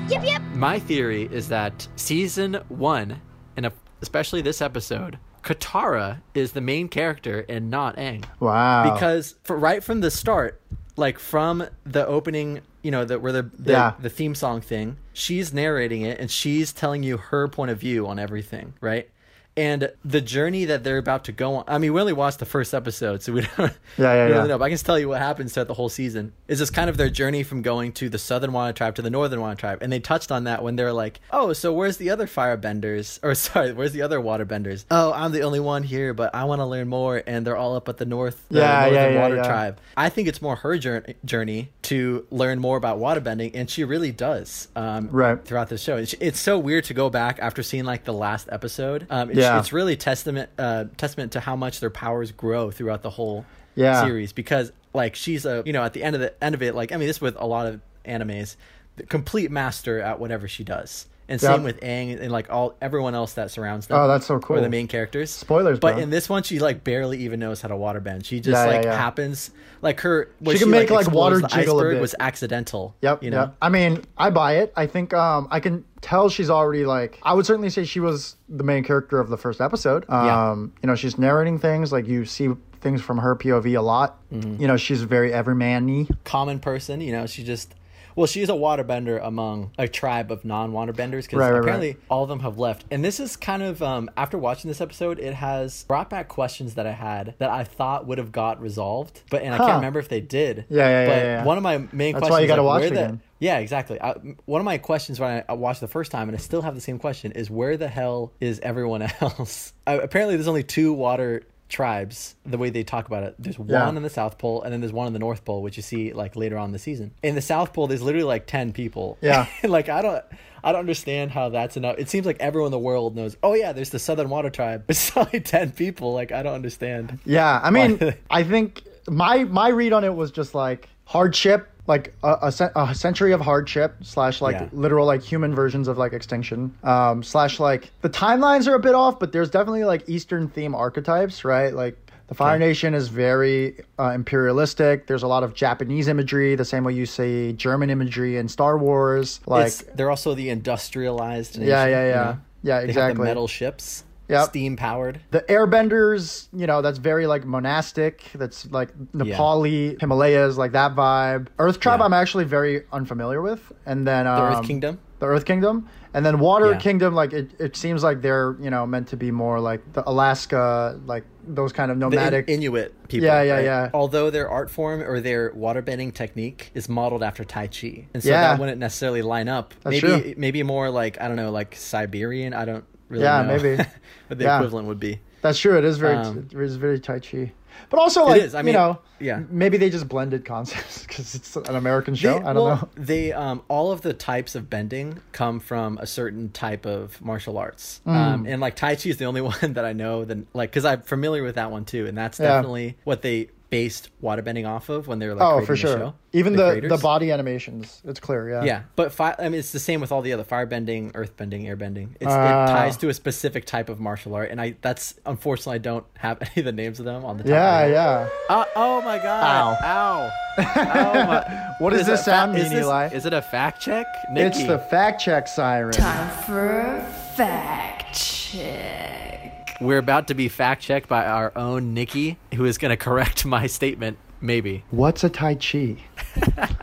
Yep, 0.08 0.24
yep. 0.24 0.42
My 0.54 0.78
theory 0.78 1.28
is 1.32 1.48
that 1.48 1.86
season 1.96 2.54
one, 2.68 3.20
and 3.56 3.70
especially 4.02 4.42
this 4.42 4.60
episode, 4.60 5.18
Katara 5.44 6.20
is 6.34 6.52
the 6.52 6.60
main 6.60 6.88
character 6.88 7.46
and 7.48 7.70
not 7.70 7.96
Aang. 7.96 8.24
wow, 8.40 8.92
Because 8.92 9.36
for 9.44 9.56
right 9.56 9.82
from 9.82 10.00
the 10.00 10.10
start, 10.10 10.60
like 10.96 11.18
from 11.18 11.64
the 11.84 12.06
opening, 12.06 12.60
you 12.82 12.90
know, 12.90 13.04
the 13.04 13.18
where 13.20 13.32
the 13.32 13.50
the, 13.56 13.72
Yeah. 13.72 13.92
the 14.00 14.10
theme 14.10 14.34
song 14.34 14.60
thing, 14.60 14.96
she's 15.12 15.54
narrating 15.54 16.02
it 16.02 16.18
and 16.18 16.30
she's 16.30 16.72
telling 16.72 17.02
you 17.04 17.16
her 17.16 17.46
point 17.48 17.70
of 17.70 17.78
view 17.78 18.06
on 18.06 18.18
everything, 18.18 18.74
right? 18.80 19.08
And 19.56 19.90
the 20.04 20.20
journey 20.20 20.64
that 20.66 20.84
they're 20.84 20.96
about 20.98 21.24
to 21.24 21.32
go 21.32 21.56
on. 21.56 21.64
I 21.66 21.78
mean, 21.78 21.92
we 21.92 22.00
only 22.00 22.12
watched 22.12 22.38
the 22.38 22.46
first 22.46 22.72
episode, 22.72 23.22
so 23.22 23.32
we 23.32 23.40
don't, 23.58 23.58
Yeah, 23.58 23.68
yeah, 23.68 23.68
we 23.68 24.04
don't 24.04 24.08
yeah. 24.30 24.36
really 24.36 24.48
know. 24.48 24.58
But 24.58 24.64
I 24.66 24.68
can 24.70 24.78
tell 24.78 24.98
you 24.98 25.08
what 25.08 25.18
happens 25.20 25.52
throughout 25.52 25.66
the 25.68 25.74
whole 25.74 25.88
season. 25.88 26.32
Is 26.48 26.60
this 26.60 26.70
kind 26.70 26.88
of 26.88 26.96
their 26.96 27.10
journey 27.10 27.42
from 27.42 27.60
going 27.62 27.92
to 27.94 28.08
the 28.08 28.18
southern 28.18 28.52
Water 28.52 28.72
tribe 28.72 28.94
to 28.94 29.02
the 29.02 29.10
northern 29.10 29.40
Water 29.40 29.56
tribe? 29.56 29.82
And 29.82 29.92
they 29.92 29.98
touched 30.00 30.30
on 30.32 30.44
that 30.44 30.62
when 30.62 30.76
they're 30.76 30.92
like, 30.92 31.20
"Oh, 31.32 31.52
so 31.52 31.72
where's 31.72 31.96
the 31.96 32.10
other 32.10 32.26
firebenders? 32.26 33.18
Or 33.22 33.34
sorry, 33.34 33.72
where's 33.72 33.92
the 33.92 34.02
other 34.02 34.18
waterbenders? 34.20 34.84
Oh, 34.90 35.12
I'm 35.12 35.32
the 35.32 35.42
only 35.42 35.60
one 35.60 35.82
here, 35.82 36.14
but 36.14 36.34
I 36.34 36.44
want 36.44 36.60
to 36.60 36.66
learn 36.66 36.88
more." 36.88 37.22
And 37.26 37.46
they're 37.46 37.56
all 37.56 37.74
up 37.76 37.88
at 37.88 37.96
the 37.98 38.06
north, 38.06 38.42
the 38.48 38.60
Yeah, 38.60 38.80
northern 38.86 39.14
yeah, 39.14 39.20
water 39.20 39.36
yeah. 39.36 39.42
tribe. 39.46 39.80
I 39.96 40.08
think 40.08 40.28
it's 40.28 40.40
more 40.40 40.56
her 40.56 40.78
journey, 40.78 41.70
to 41.82 42.26
learn 42.30 42.60
more 42.60 42.76
about 42.76 42.98
waterbending, 42.98 43.50
and 43.54 43.68
she 43.68 43.84
really 43.84 44.12
does. 44.12 44.68
Um, 44.76 45.08
Right. 45.10 45.44
throughout 45.44 45.68
the 45.68 45.78
show, 45.78 45.96
it's, 45.96 46.14
it's 46.14 46.38
so 46.40 46.58
weird 46.58 46.84
to 46.84 46.94
go 46.94 47.10
back 47.10 47.38
after 47.40 47.62
seeing 47.62 47.84
like 47.84 48.04
the 48.04 48.12
last 48.12 48.48
episode. 48.52 49.06
Um, 49.10 49.30
Yeah. 49.40 49.58
it's 49.58 49.72
really 49.72 49.96
testament 49.96 50.50
uh, 50.58 50.84
testament 50.96 51.32
to 51.32 51.40
how 51.40 51.56
much 51.56 51.80
their 51.80 51.90
powers 51.90 52.32
grow 52.32 52.70
throughout 52.70 53.02
the 53.02 53.10
whole 53.10 53.44
Yeah. 53.74 54.04
series 54.04 54.32
because 54.32 54.72
like 54.94 55.14
she's 55.14 55.44
a 55.46 55.62
you 55.66 55.72
know 55.72 55.82
at 55.82 55.92
the 55.92 56.02
end 56.02 56.14
of 56.16 56.20
the 56.20 56.32
end 56.44 56.54
of 56.54 56.62
it 56.62 56.74
like 56.74 56.92
I 56.92 56.96
mean 56.96 57.06
this 57.06 57.20
with 57.20 57.36
a 57.38 57.46
lot 57.46 57.66
of 57.66 57.80
animes 58.04 58.56
the 58.96 59.04
complete 59.06 59.50
master 59.50 60.00
at 60.00 60.18
whatever 60.18 60.48
she 60.48 60.64
does. 60.64 61.06
And 61.30 61.40
Yep. 61.40 61.54
same 61.54 61.62
with 61.62 61.80
Aang 61.80 62.20
and 62.20 62.30
like 62.32 62.50
all 62.50 62.74
everyone 62.82 63.14
else 63.14 63.34
that 63.34 63.50
surrounds 63.52 63.86
them. 63.86 63.96
Oh, 63.98 64.08
that's 64.08 64.26
so 64.26 64.38
cool. 64.40 64.56
Or 64.56 64.60
the 64.60 64.68
main 64.68 64.88
characters. 64.88 65.30
Spoilers, 65.30 65.78
But 65.78 65.94
bro. 65.94 66.02
in 66.02 66.10
this 66.10 66.28
one, 66.28 66.42
she 66.42 66.58
like 66.58 66.82
barely 66.84 67.18
even 67.18 67.38
knows 67.40 67.60
how 67.62 67.68
to 67.68 67.76
water 67.76 68.00
bend. 68.00 68.26
She 68.26 68.40
just 68.40 68.48
Yeah, 68.56 68.64
yeah, 68.64 68.76
like 68.76 68.84
yeah. 68.84 68.96
happens 68.96 69.52
like 69.80 70.00
her. 70.00 70.28
When 70.40 70.56
She 70.56 70.60
can 70.62 70.70
make, 70.70 70.90
like, 70.90 71.06
explodes 71.06 71.40
water 71.42 71.54
jiggle 71.54 71.76
a 71.76 71.78
iceberg 71.82 71.94
bit. 71.94 72.00
was 72.02 72.14
accidental. 72.18 72.96
Yep. 73.00 73.22
You 73.22 73.30
know. 73.30 73.40
Yep. 73.42 73.54
I 73.62 73.68
mean, 73.68 74.02
I 74.18 74.30
buy 74.30 74.56
it. 74.56 74.72
I 74.76 74.86
think 74.86 75.14
um, 75.14 75.46
I 75.52 75.60
can 75.60 75.84
tell 76.00 76.28
she's 76.28 76.50
already 76.50 76.84
like. 76.84 77.20
I 77.22 77.32
would 77.34 77.46
certainly 77.46 77.70
say 77.70 77.84
she 77.84 78.00
was 78.00 78.34
the 78.48 78.64
main 78.64 78.82
character 78.82 79.20
of 79.20 79.28
the 79.30 79.36
first 79.38 79.60
episode. 79.60 80.04
Um, 80.08 80.26
Yeah. 80.26 80.54
You 80.82 80.86
know, 80.88 80.94
she's 80.96 81.16
narrating 81.16 81.60
things 81.60 81.92
like 81.92 82.08
you 82.08 82.24
see 82.24 82.48
things 82.80 83.00
from 83.02 83.18
her 83.18 83.36
POV 83.36 83.78
a 83.78 83.82
lot. 83.82 84.18
Mm-hmm. 84.32 84.60
You 84.60 84.66
know, 84.66 84.76
she's 84.76 85.02
very 85.02 85.32
everyman-y. 85.32 86.06
common 86.24 86.58
person. 86.58 87.00
You 87.00 87.12
know, 87.12 87.26
she 87.26 87.44
just. 87.44 87.74
Well, 88.20 88.26
she's 88.26 88.50
a 88.50 88.52
waterbender 88.52 89.18
among 89.24 89.70
a 89.78 89.88
tribe 89.88 90.30
of 90.30 90.44
non-waterbenders 90.44 91.22
because 91.22 91.38
Right, 91.38 91.50
right, 91.52 91.60
apparently 91.60 91.88
right. 91.92 92.00
all 92.10 92.22
of 92.22 92.28
them 92.28 92.40
have 92.40 92.58
left. 92.58 92.84
And 92.90 93.02
this 93.02 93.18
is 93.18 93.34
kind 93.34 93.62
of 93.62 93.82
um, 93.82 94.10
after 94.14 94.36
watching 94.36 94.68
this 94.68 94.82
episode, 94.82 95.18
it 95.18 95.32
has 95.32 95.84
brought 95.84 96.10
back 96.10 96.28
questions 96.28 96.74
that 96.74 96.86
I 96.86 96.92
had 96.92 97.34
that 97.38 97.48
I 97.48 97.64
thought 97.64 98.06
would 98.06 98.18
have 98.18 98.30
got 98.30 98.60
resolved, 98.60 99.22
but 99.30 99.40
and 99.40 99.54
I 99.54 99.56
can't 99.56 99.76
remember 99.76 100.00
if 100.00 100.10
they 100.10 100.20
did. 100.20 100.66
Yeah, 100.68 100.86
yeah, 100.86 100.90
yeah, 101.02 101.06
But 101.06 101.16
yeah, 101.16 101.22
yeah. 101.22 101.44
one 101.44 101.56
of 101.56 101.62
my 101.62 101.78
main 101.78 102.12
That's 102.12 102.20
questions. 102.26 102.30
why 102.30 102.40
you 102.40 102.46
gotta 102.46 102.62
like, 102.62 102.82
watch 102.82 102.92
it 102.92 102.94
the- 102.94 103.18
Yeah, 103.38 103.56
exactly. 103.58 103.98
I, 103.98 104.12
one 104.44 104.60
of 104.60 104.66
my 104.66 104.76
questions 104.76 105.18
when 105.18 105.30
I, 105.30 105.44
I 105.48 105.54
watched 105.54 105.80
the 105.80 105.88
first 105.88 106.12
time, 106.12 106.28
and 106.28 106.36
I 106.36 106.40
still 106.40 106.60
have 106.60 106.74
the 106.74 106.80
same 106.82 106.98
question, 106.98 107.32
is 107.32 107.48
where 107.50 107.78
the 107.78 107.88
hell 107.88 108.32
is 108.38 108.60
everyone 108.60 109.00
else? 109.22 109.72
Uh, 109.86 109.98
apparently, 110.02 110.36
there's 110.36 110.46
only 110.46 110.62
two 110.62 110.92
water 110.92 111.42
tribes. 111.70 112.34
The 112.44 112.58
way 112.58 112.68
they 112.68 112.82
talk 112.84 113.06
about 113.06 113.22
it, 113.22 113.34
there's 113.38 113.58
one 113.58 113.68
Yeah. 113.68 113.88
in 113.88 114.02
the 114.02 114.10
South 114.10 114.36
Pole, 114.36 114.62
and 114.62 114.72
then 114.72 114.80
there's 114.80 114.92
one 114.92 115.06
in 115.06 115.12
the 115.14 115.18
North 115.18 115.44
Pole, 115.44 115.62
which 115.62 115.76
you 115.78 115.82
see 115.82 116.12
like 116.12 116.36
later 116.36 116.58
on 116.58 116.66
in 116.66 116.72
the 116.72 116.78
season. 116.78 117.12
In 117.22 117.34
the 117.34 117.40
South 117.40 117.72
Pole, 117.72 117.86
there's 117.86 118.02
literally 118.02 118.24
like 118.26 118.46
ten 118.46 118.72
people. 118.72 119.16
Yeah. 119.22 119.46
like 119.64 119.88
I 119.88 120.02
don't. 120.02 120.22
I 120.62 120.72
don't 120.72 120.80
understand 120.80 121.30
how 121.30 121.48
that's 121.48 121.78
enough. 121.78 121.96
It 121.98 122.10
seems 122.10 122.26
like 122.26 122.36
everyone 122.38 122.66
in 122.66 122.72
the 122.72 122.78
world 122.78 123.16
knows. 123.16 123.34
Oh 123.42 123.54
yeah, 123.54 123.72
there's 123.72 123.88
the 123.88 123.98
Southern 123.98 124.28
Water 124.28 124.50
Tribe. 124.50 124.84
It's 124.88 125.16
only 125.16 125.40
ten 125.40 125.70
people. 125.70 126.12
Like 126.12 126.32
I 126.32 126.42
don't 126.42 126.54
understand. 126.54 127.18
Yeah, 127.24 127.60
I 127.62 127.70
mean, 127.70 127.98
I 128.30 128.42
think 128.42 128.82
my 129.08 129.44
my 129.44 129.68
read 129.68 129.94
on 129.94 130.04
it 130.04 130.14
was 130.14 130.30
just 130.30 130.54
like 130.54 130.88
hardship, 131.04 131.68
like 131.90 132.14
a, 132.22 132.52
a, 132.76 132.80
a 132.82 132.94
century 132.94 133.32
of 133.32 133.40
hardship 133.40 133.96
slash 134.02 134.40
like 134.40 134.54
Yeah. 134.54 134.68
literal 134.72 135.06
like 135.06 135.22
human 135.22 135.54
versions 135.54 135.88
of 135.88 135.98
like 135.98 136.12
extinction. 136.14 136.74
Um, 136.84 137.22
slash 137.22 137.58
like 137.60 137.90
the 138.00 138.08
timelines 138.08 138.66
are 138.68 138.74
a 138.76 138.80
bit 138.80 138.94
off, 138.94 139.18
but 139.18 139.32
there's 139.32 139.50
definitely 139.50 139.84
like 139.84 140.08
Eastern 140.08 140.48
theme 140.48 140.74
archetypes, 140.74 141.44
right? 141.44 141.74
Like 141.74 141.98
the 142.28 142.34
Fire 142.36 142.54
Okay. 142.54 142.64
Nation 142.66 142.94
is 142.94 143.08
very 143.08 143.74
uh, 143.98 144.10
imperialistic. 144.14 145.08
There's 145.08 145.24
a 145.24 145.26
lot 145.26 145.42
of 145.42 145.52
Japanese 145.52 146.06
imagery, 146.06 146.54
the 146.54 146.64
same 146.64 146.84
way 146.84 146.92
you 146.94 147.04
see 147.04 147.52
German 147.54 147.90
imagery 147.90 148.36
in 148.36 148.48
Star 148.48 148.78
Wars. 148.78 149.40
Like, 149.46 149.66
it's, 149.66 149.82
they're 149.96 150.10
also 150.10 150.34
the 150.34 150.48
industrialized. 150.48 151.58
Nation, 151.58 151.68
yeah, 151.68 151.86
yeah, 151.86 152.02
you 152.04 152.08
yeah, 152.08 152.14
know? 152.14 152.20
yeah, 152.22 152.36
They 152.62 152.70
have 152.70 152.82
the 152.82 152.88
exactly. 152.90 153.24
metal 153.24 153.48
ships. 153.48 154.04
Yep. 154.30 154.48
Steam 154.48 154.76
powered. 154.76 155.20
the 155.30 155.40
airbenders 155.42 156.48
you 156.52 156.66
know 156.66 156.82
that's 156.82 156.98
very 156.98 157.26
like 157.26 157.44
monastic 157.44 158.22
that's 158.34 158.70
like 158.70 158.90
nepali 159.12 159.98
himalayas 160.00 160.56
like 160.58 160.72
that 160.72 160.94
vibe 160.94 161.48
earth 161.58 161.80
tribe 161.80 162.00
Yeah. 162.00 162.06
i'm 162.06 162.12
actually 162.12 162.44
very 162.44 162.84
unfamiliar 162.92 163.42
with 163.42 163.72
and 163.86 164.06
then 164.06 164.26
uh 164.26 164.36
The 164.36 164.42
um, 164.42 164.52
Earth 164.60 164.66
Kingdom. 164.66 164.98
the 165.18 165.26
earth 165.26 165.44
kingdom 165.44 165.88
and 166.14 166.24
then 166.26 166.38
water 166.38 166.70
Yeah. 166.72 166.78
kingdom 166.78 167.14
like 167.14 167.32
it, 167.32 167.50
it 167.58 167.76
seems 167.76 168.02
like 168.02 168.22
they're 168.22 168.56
you 168.60 168.70
know 168.70 168.86
meant 168.86 169.08
to 169.08 169.16
be 169.16 169.30
more 169.30 169.58
like 169.60 169.80
the 169.92 170.08
alaska 170.08 170.98
like 171.06 171.24
those 171.46 171.72
kind 171.72 171.90
of 171.90 171.96
nomadic 171.98 172.48
In- 172.48 172.56
Inuit 172.56 173.08
people. 173.08 173.26
Yeah, 173.26 173.42
yeah, 173.42 173.54
right? 173.54 173.64
yeah. 173.64 173.90
Although 173.94 174.30
their 174.30 174.48
art 174.48 174.70
form 174.70 175.00
or 175.02 175.20
their 175.20 175.50
waterbending 175.54 176.12
technique 176.14 176.70
is 176.74 176.88
modeled 176.88 177.22
after 177.24 177.42
Tai 177.44 177.66
Chi, 177.68 178.06
and 178.14 178.22
so 178.22 178.28
Yeah. 178.28 178.42
that 178.42 178.60
wouldn't 178.60 178.78
necessarily 178.78 179.22
line 179.22 179.48
up. 179.48 179.74
That's 179.82 180.00
maybe 180.02 180.22
true. 180.22 180.34
maybe 180.36 180.62
more 180.62 180.90
like 180.90 181.20
I 181.20 181.26
don't 181.26 181.36
know, 181.36 181.50
like 181.50 181.74
Siberian. 181.74 182.52
I 182.54 182.66
don't 182.66 182.84
really 183.10 183.24
Yeah, 183.24 183.42
know 183.42 183.56
maybe. 183.58 183.76
what 184.28 184.38
the 184.38 184.44
Yeah. 184.44 184.56
equivalent 184.58 184.88
would 184.88 185.00
be. 185.00 185.20
that's 185.42 185.58
true 185.58 185.76
it 185.76 185.84
is 185.84 185.98
very 185.98 186.16
Um, 186.16 186.48
it 186.50 186.58
is 186.58 186.76
very 186.76 186.98
tai 186.98 187.18
chi 187.18 187.52
but 187.88 187.98
also 188.00 188.24
like 188.26 188.42
is, 188.42 188.54
I 188.54 188.60
you 188.60 188.64
mean, 188.66 188.74
know 188.74 188.98
yeah. 189.20 189.42
maybe 189.48 189.76
they 189.78 189.90
just 189.90 190.08
blended 190.08 190.44
concepts 190.44 191.02
because 191.06 191.34
it's 191.34 191.56
an 191.56 191.76
american 191.76 192.14
show 192.14 192.38
They- 192.38 192.44
i 192.46 192.52
don't 192.52 192.64
well, 192.64 192.76
know 192.76 192.88
They 192.96 193.32
um, 193.32 193.62
all 193.68 193.90
of 193.92 194.00
the 194.02 194.12
types 194.12 194.54
of 194.54 194.68
bending 194.70 195.20
come 195.32 195.60
from 195.60 195.98
a 195.98 196.06
certain 196.06 196.50
type 196.50 196.84
of 196.86 197.20
martial 197.22 197.56
arts, 197.58 198.00
Mm. 198.06 198.12
um, 198.14 198.46
and 198.46 198.60
like 198.60 198.76
Tai 198.76 198.96
Chi 198.96 199.08
is 199.10 199.16
the 199.18 199.24
only 199.26 199.40
one 199.52 199.72
that 199.74 199.84
I 199.84 199.92
know. 199.92 200.24
Then 200.24 200.46
like 200.52 200.70
because 200.70 200.84
I'm 200.84 201.02
familiar 201.02 201.42
with 201.42 201.54
that 201.56 201.70
one 201.70 201.84
too, 201.84 202.06
and 202.06 202.16
that's 202.18 202.38
Yeah. 202.38 202.48
definitely 202.48 202.96
what 203.04 203.22
they 203.22 203.48
based 203.70 204.10
waterbending 204.20 204.68
off 204.68 204.88
of 204.88 205.06
when 205.06 205.20
they 205.20 205.28
were 205.28 205.34
like 205.34 205.46
oh 205.46 205.50
creating 205.64 205.66
for 205.66 205.72
the 205.72 205.78
sure 205.78 205.96
show. 205.98 206.14
even 206.32 206.54
the 206.56 206.64
the, 206.64 206.70
creators. 206.80 207.02
body 207.02 207.30
animations 207.30 208.02
it's 208.04 208.18
clear 208.18 208.50
yeah 208.50 208.64
Yeah, 208.64 208.82
but 208.96 209.12
fi- 209.12 209.36
I 209.38 209.48
mean, 209.48 209.60
it's 209.60 209.70
the 209.70 209.78
same 209.78 210.00
with 210.00 210.10
all 210.10 210.22
the 210.22 210.32
other 210.32 210.42
firebending, 210.42 211.12
earthbending, 211.12 211.66
airbending. 211.66 212.08
It's, 212.20 212.30
Ah. 212.32 212.64
it 212.64 212.66
ties 212.72 212.96
to 212.98 213.08
a 213.10 213.14
specific 213.14 213.64
type 213.66 213.88
of 213.88 214.00
martial 214.00 214.34
art, 214.34 214.50
and 214.50 214.60
I 214.60 214.74
that's 214.82 215.14
unfortunately 215.24 215.76
I 215.76 215.78
don't 215.78 216.04
have 216.18 216.38
any 216.42 216.52
of 216.58 216.64
the 216.64 216.72
names 216.72 216.98
of 216.98 217.04
them 217.06 217.24
on 217.24 217.36
the 217.36 217.44
top. 217.44 217.50
yeah 217.50 217.60
my 217.80 217.86
yeah 217.86 218.28
Uh, 218.48 218.64
oh 218.74 219.02
my 219.02 219.18
god! 219.18 219.44
Ow. 219.44 219.78
Ow! 219.86 220.30
Ow 220.58 221.26
my- 221.26 221.74
What 221.78 221.90
does 221.92 222.06
this 222.06 222.24
sound 222.24 222.52
fa- 222.52 222.58
is 222.58 222.64
mean, 222.70 222.74
this- 222.76 222.84
Eli? 222.86 223.06
Is 223.14 223.24
it 223.24 223.32
a 223.32 223.40
fact 223.42 223.80
check? 223.80 224.06
Nikki. 224.32 224.46
It's 224.46 224.64
the 224.66 224.78
fact 224.80 225.20
check 225.22 225.46
siren. 225.46 225.92
Time 225.92 226.28
for 226.44 227.00
fact 227.36 228.14
check. 228.14 229.39
We're 229.80 229.98
about 229.98 230.28
to 230.28 230.34
be 230.34 230.48
fact 230.48 230.82
checked 230.82 231.08
by 231.08 231.24
our 231.24 231.52
own 231.56 231.94
Nikki, 231.94 232.38
who 232.54 232.64
is 232.66 232.76
going 232.78 232.90
to 232.90 232.96
correct 232.96 233.44
my 233.46 233.66
statement. 233.66 234.18
Maybe. 234.40 234.84
What's 234.90 235.24
a 235.24 235.28
Tai 235.30 235.54
Chi? 235.56 235.96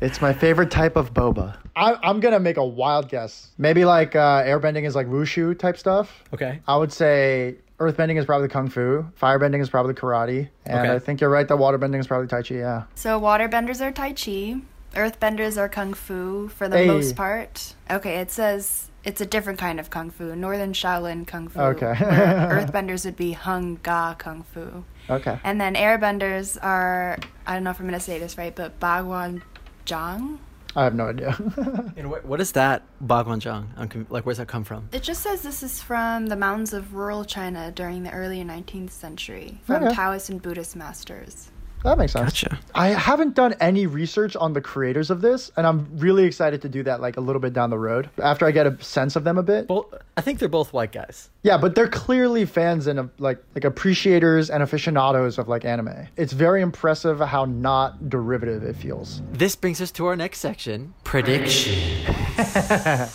it's 0.00 0.20
my 0.20 0.32
favorite 0.32 0.70
type 0.70 0.96
of 0.96 1.12
boba. 1.14 1.56
I, 1.76 1.96
I'm 2.02 2.18
gonna 2.18 2.40
make 2.40 2.56
a 2.56 2.64
wild 2.64 3.08
guess. 3.08 3.50
Maybe 3.56 3.84
like 3.84 4.16
uh, 4.16 4.42
airbending 4.42 4.84
is 4.84 4.96
like 4.96 5.06
wushu 5.06 5.56
type 5.56 5.76
stuff. 5.78 6.24
Okay. 6.34 6.60
I 6.66 6.76
would 6.76 6.92
say 6.92 7.54
earthbending 7.78 8.18
is 8.18 8.24
probably 8.24 8.48
kung 8.48 8.68
fu. 8.68 9.04
Firebending 9.20 9.60
is 9.60 9.70
probably 9.70 9.94
karate. 9.94 10.48
And 10.66 10.80
Okay. 10.80 10.94
I 10.94 10.98
think 10.98 11.20
you're 11.20 11.30
right 11.30 11.46
that 11.46 11.54
waterbending 11.56 12.00
is 12.00 12.08
probably 12.08 12.26
Tai 12.26 12.42
Chi. 12.42 12.56
Yeah. 12.56 12.82
So 12.96 13.20
waterbenders 13.20 13.80
are 13.80 13.92
Tai 13.92 14.12
Chi, 14.14 14.60
earthbenders 14.94 15.56
are 15.56 15.68
Kung 15.68 15.94
Fu 15.94 16.48
for 16.48 16.68
the 16.68 16.78
Hey. 16.78 16.86
most 16.88 17.14
part. 17.14 17.74
Okay, 17.88 18.16
it 18.16 18.32
says 18.32 18.87
it's 19.04 19.20
a 19.20 19.26
different 19.26 19.58
kind 19.58 19.78
of 19.80 19.90
Kung 19.90 20.10
Fu, 20.10 20.34
Northern 20.36 20.72
Shaolin 20.72 21.26
Kung 21.26 21.48
Fu. 21.48 21.58
Okay. 21.60 21.94
where 21.94 21.96
earthbenders 22.66 23.04
would 23.04 23.16
be 23.16 23.32
Hung 23.32 23.78
Ga 23.82 24.14
Kung 24.14 24.42
Fu. 24.42 24.84
Okay. 25.08 25.38
And 25.44 25.60
then 25.60 25.74
airbenders 25.74 26.58
are, 26.62 27.16
I 27.46 27.54
don't 27.54 27.64
know 27.64 27.70
if 27.70 27.80
I'm 27.80 27.86
going 27.86 27.98
to 27.98 28.04
say 28.04 28.18
this 28.18 28.36
right, 28.36 28.54
but 28.54 28.78
Bagwan 28.80 29.42
Zhang? 29.86 30.38
I 30.76 30.84
have 30.84 30.94
no 30.94 31.06
idea. 31.08 31.36
And 31.96 32.10
what, 32.10 32.24
what 32.26 32.40
is 32.40 32.52
that 32.52 32.82
Baguazhang? 33.04 33.68
I'm 33.76 33.88
com- 33.88 34.06
like, 34.10 34.24
where's 34.26 34.36
that 34.38 34.46
come 34.48 34.62
from? 34.64 34.88
It 34.92 35.02
just 35.02 35.22
says 35.22 35.42
this 35.42 35.62
is 35.62 35.80
from 35.82 36.26
the 36.26 36.36
mountains 36.36 36.72
of 36.72 36.94
rural 36.94 37.24
China 37.24 37.72
during 37.72 38.02
the 38.04 38.12
early 38.12 38.44
19th 38.44 38.90
century 38.90 39.60
from 39.64 39.84
Okay. 39.84 39.94
Taoist 39.94 40.28
and 40.28 40.40
Buddhist 40.42 40.76
masters. 40.76 41.50
That 41.84 41.98
makes 41.98 42.12
sense. 42.12 42.24
Gotcha. 42.26 42.58
I 42.74 42.88
haven't 42.88 43.34
done 43.34 43.54
any 43.60 43.86
research 43.86 44.36
on 44.36 44.52
the 44.52 44.60
creators 44.60 45.10
of 45.10 45.20
this, 45.20 45.50
and 45.56 45.66
I'm 45.66 45.88
really 45.98 46.24
excited 46.24 46.62
to 46.62 46.68
do 46.68 46.82
that 46.84 47.00
like 47.00 47.16
a 47.16 47.20
little 47.20 47.40
bit 47.40 47.52
down 47.52 47.70
the 47.70 47.78
road 47.78 48.10
after 48.22 48.46
I 48.46 48.50
get 48.50 48.66
a 48.66 48.82
sense 48.82 49.16
of 49.16 49.24
them 49.24 49.38
a 49.38 49.42
bit. 49.42 49.68
Well, 49.68 49.90
I 50.16 50.20
think 50.20 50.38
they're 50.38 50.48
both 50.48 50.72
white 50.72 50.92
guys. 50.92 51.30
Yeah, 51.42 51.58
but 51.58 51.74
they're 51.74 51.88
clearly 51.88 52.44
fans 52.44 52.86
and 52.86 53.10
like 53.18 53.42
like 53.54 53.64
appreciators 53.64 54.50
and 54.50 54.62
aficionados 54.62 55.38
of 55.38 55.48
like 55.48 55.64
anime. 55.64 56.08
It's 56.16 56.32
very 56.32 56.62
impressive 56.62 57.20
how 57.20 57.44
not 57.44 58.08
derivative 58.08 58.62
it 58.64 58.76
feels. 58.76 59.22
This 59.32 59.56
brings 59.56 59.80
us 59.80 59.90
to 59.92 60.06
our 60.06 60.16
next 60.16 60.38
section 60.38 60.94
prediction. 61.04 62.04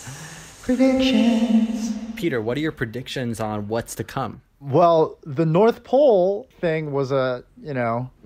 Predictions. 0.64 1.94
Peter, 2.16 2.42
what 2.42 2.58
are 2.58 2.62
your 2.62 2.72
predictions 2.72 3.42
on 3.42 3.68
what's 3.68 3.96
to 3.96 4.04
come? 4.06 4.42
Well, 4.66 5.18
the 5.26 5.46
North 5.46 5.84
Pole 5.84 6.48
thing 6.62 6.92
was 6.92 7.12
a 7.12 7.44
you 7.62 7.74
know 7.74 8.10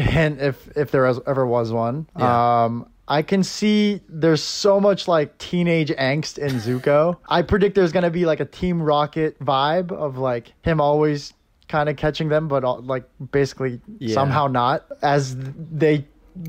hint 0.00 0.40
if 0.40 0.68
if 0.76 0.90
there 0.90 1.04
was, 1.04 1.20
ever 1.26 1.46
was 1.46 1.72
one. 1.72 2.06
Yeah. 2.18 2.64
Um, 2.64 2.88
I 3.10 3.22
can 3.22 3.42
see 3.42 4.02
there's 4.08 4.42
so 4.42 4.78
much 4.80 5.08
like 5.08 5.38
teenage 5.38 5.90
angst 5.92 6.36
in 6.38 6.50
Zuko. 6.56 7.16
I 7.28 7.40
predict 7.42 7.74
there's 7.74 7.92
gonna 7.92 8.10
be 8.10 8.26
like 8.26 8.40
a 8.40 8.44
Team 8.44 8.82
Rocket 8.82 9.38
vibe 9.40 9.90
of 9.92 10.18
like 10.18 10.52
him 10.62 10.80
always 10.80 11.32
kind 11.68 11.88
of 11.88 11.96
catching 11.96 12.28
them, 12.28 12.48
but 12.48 12.64
all, 12.64 12.82
like 12.82 13.04
basically 13.32 13.80
Yeah. 13.98 14.14
somehow 14.14 14.46
not 14.46 14.84
as 15.02 15.36
they 15.38 16.06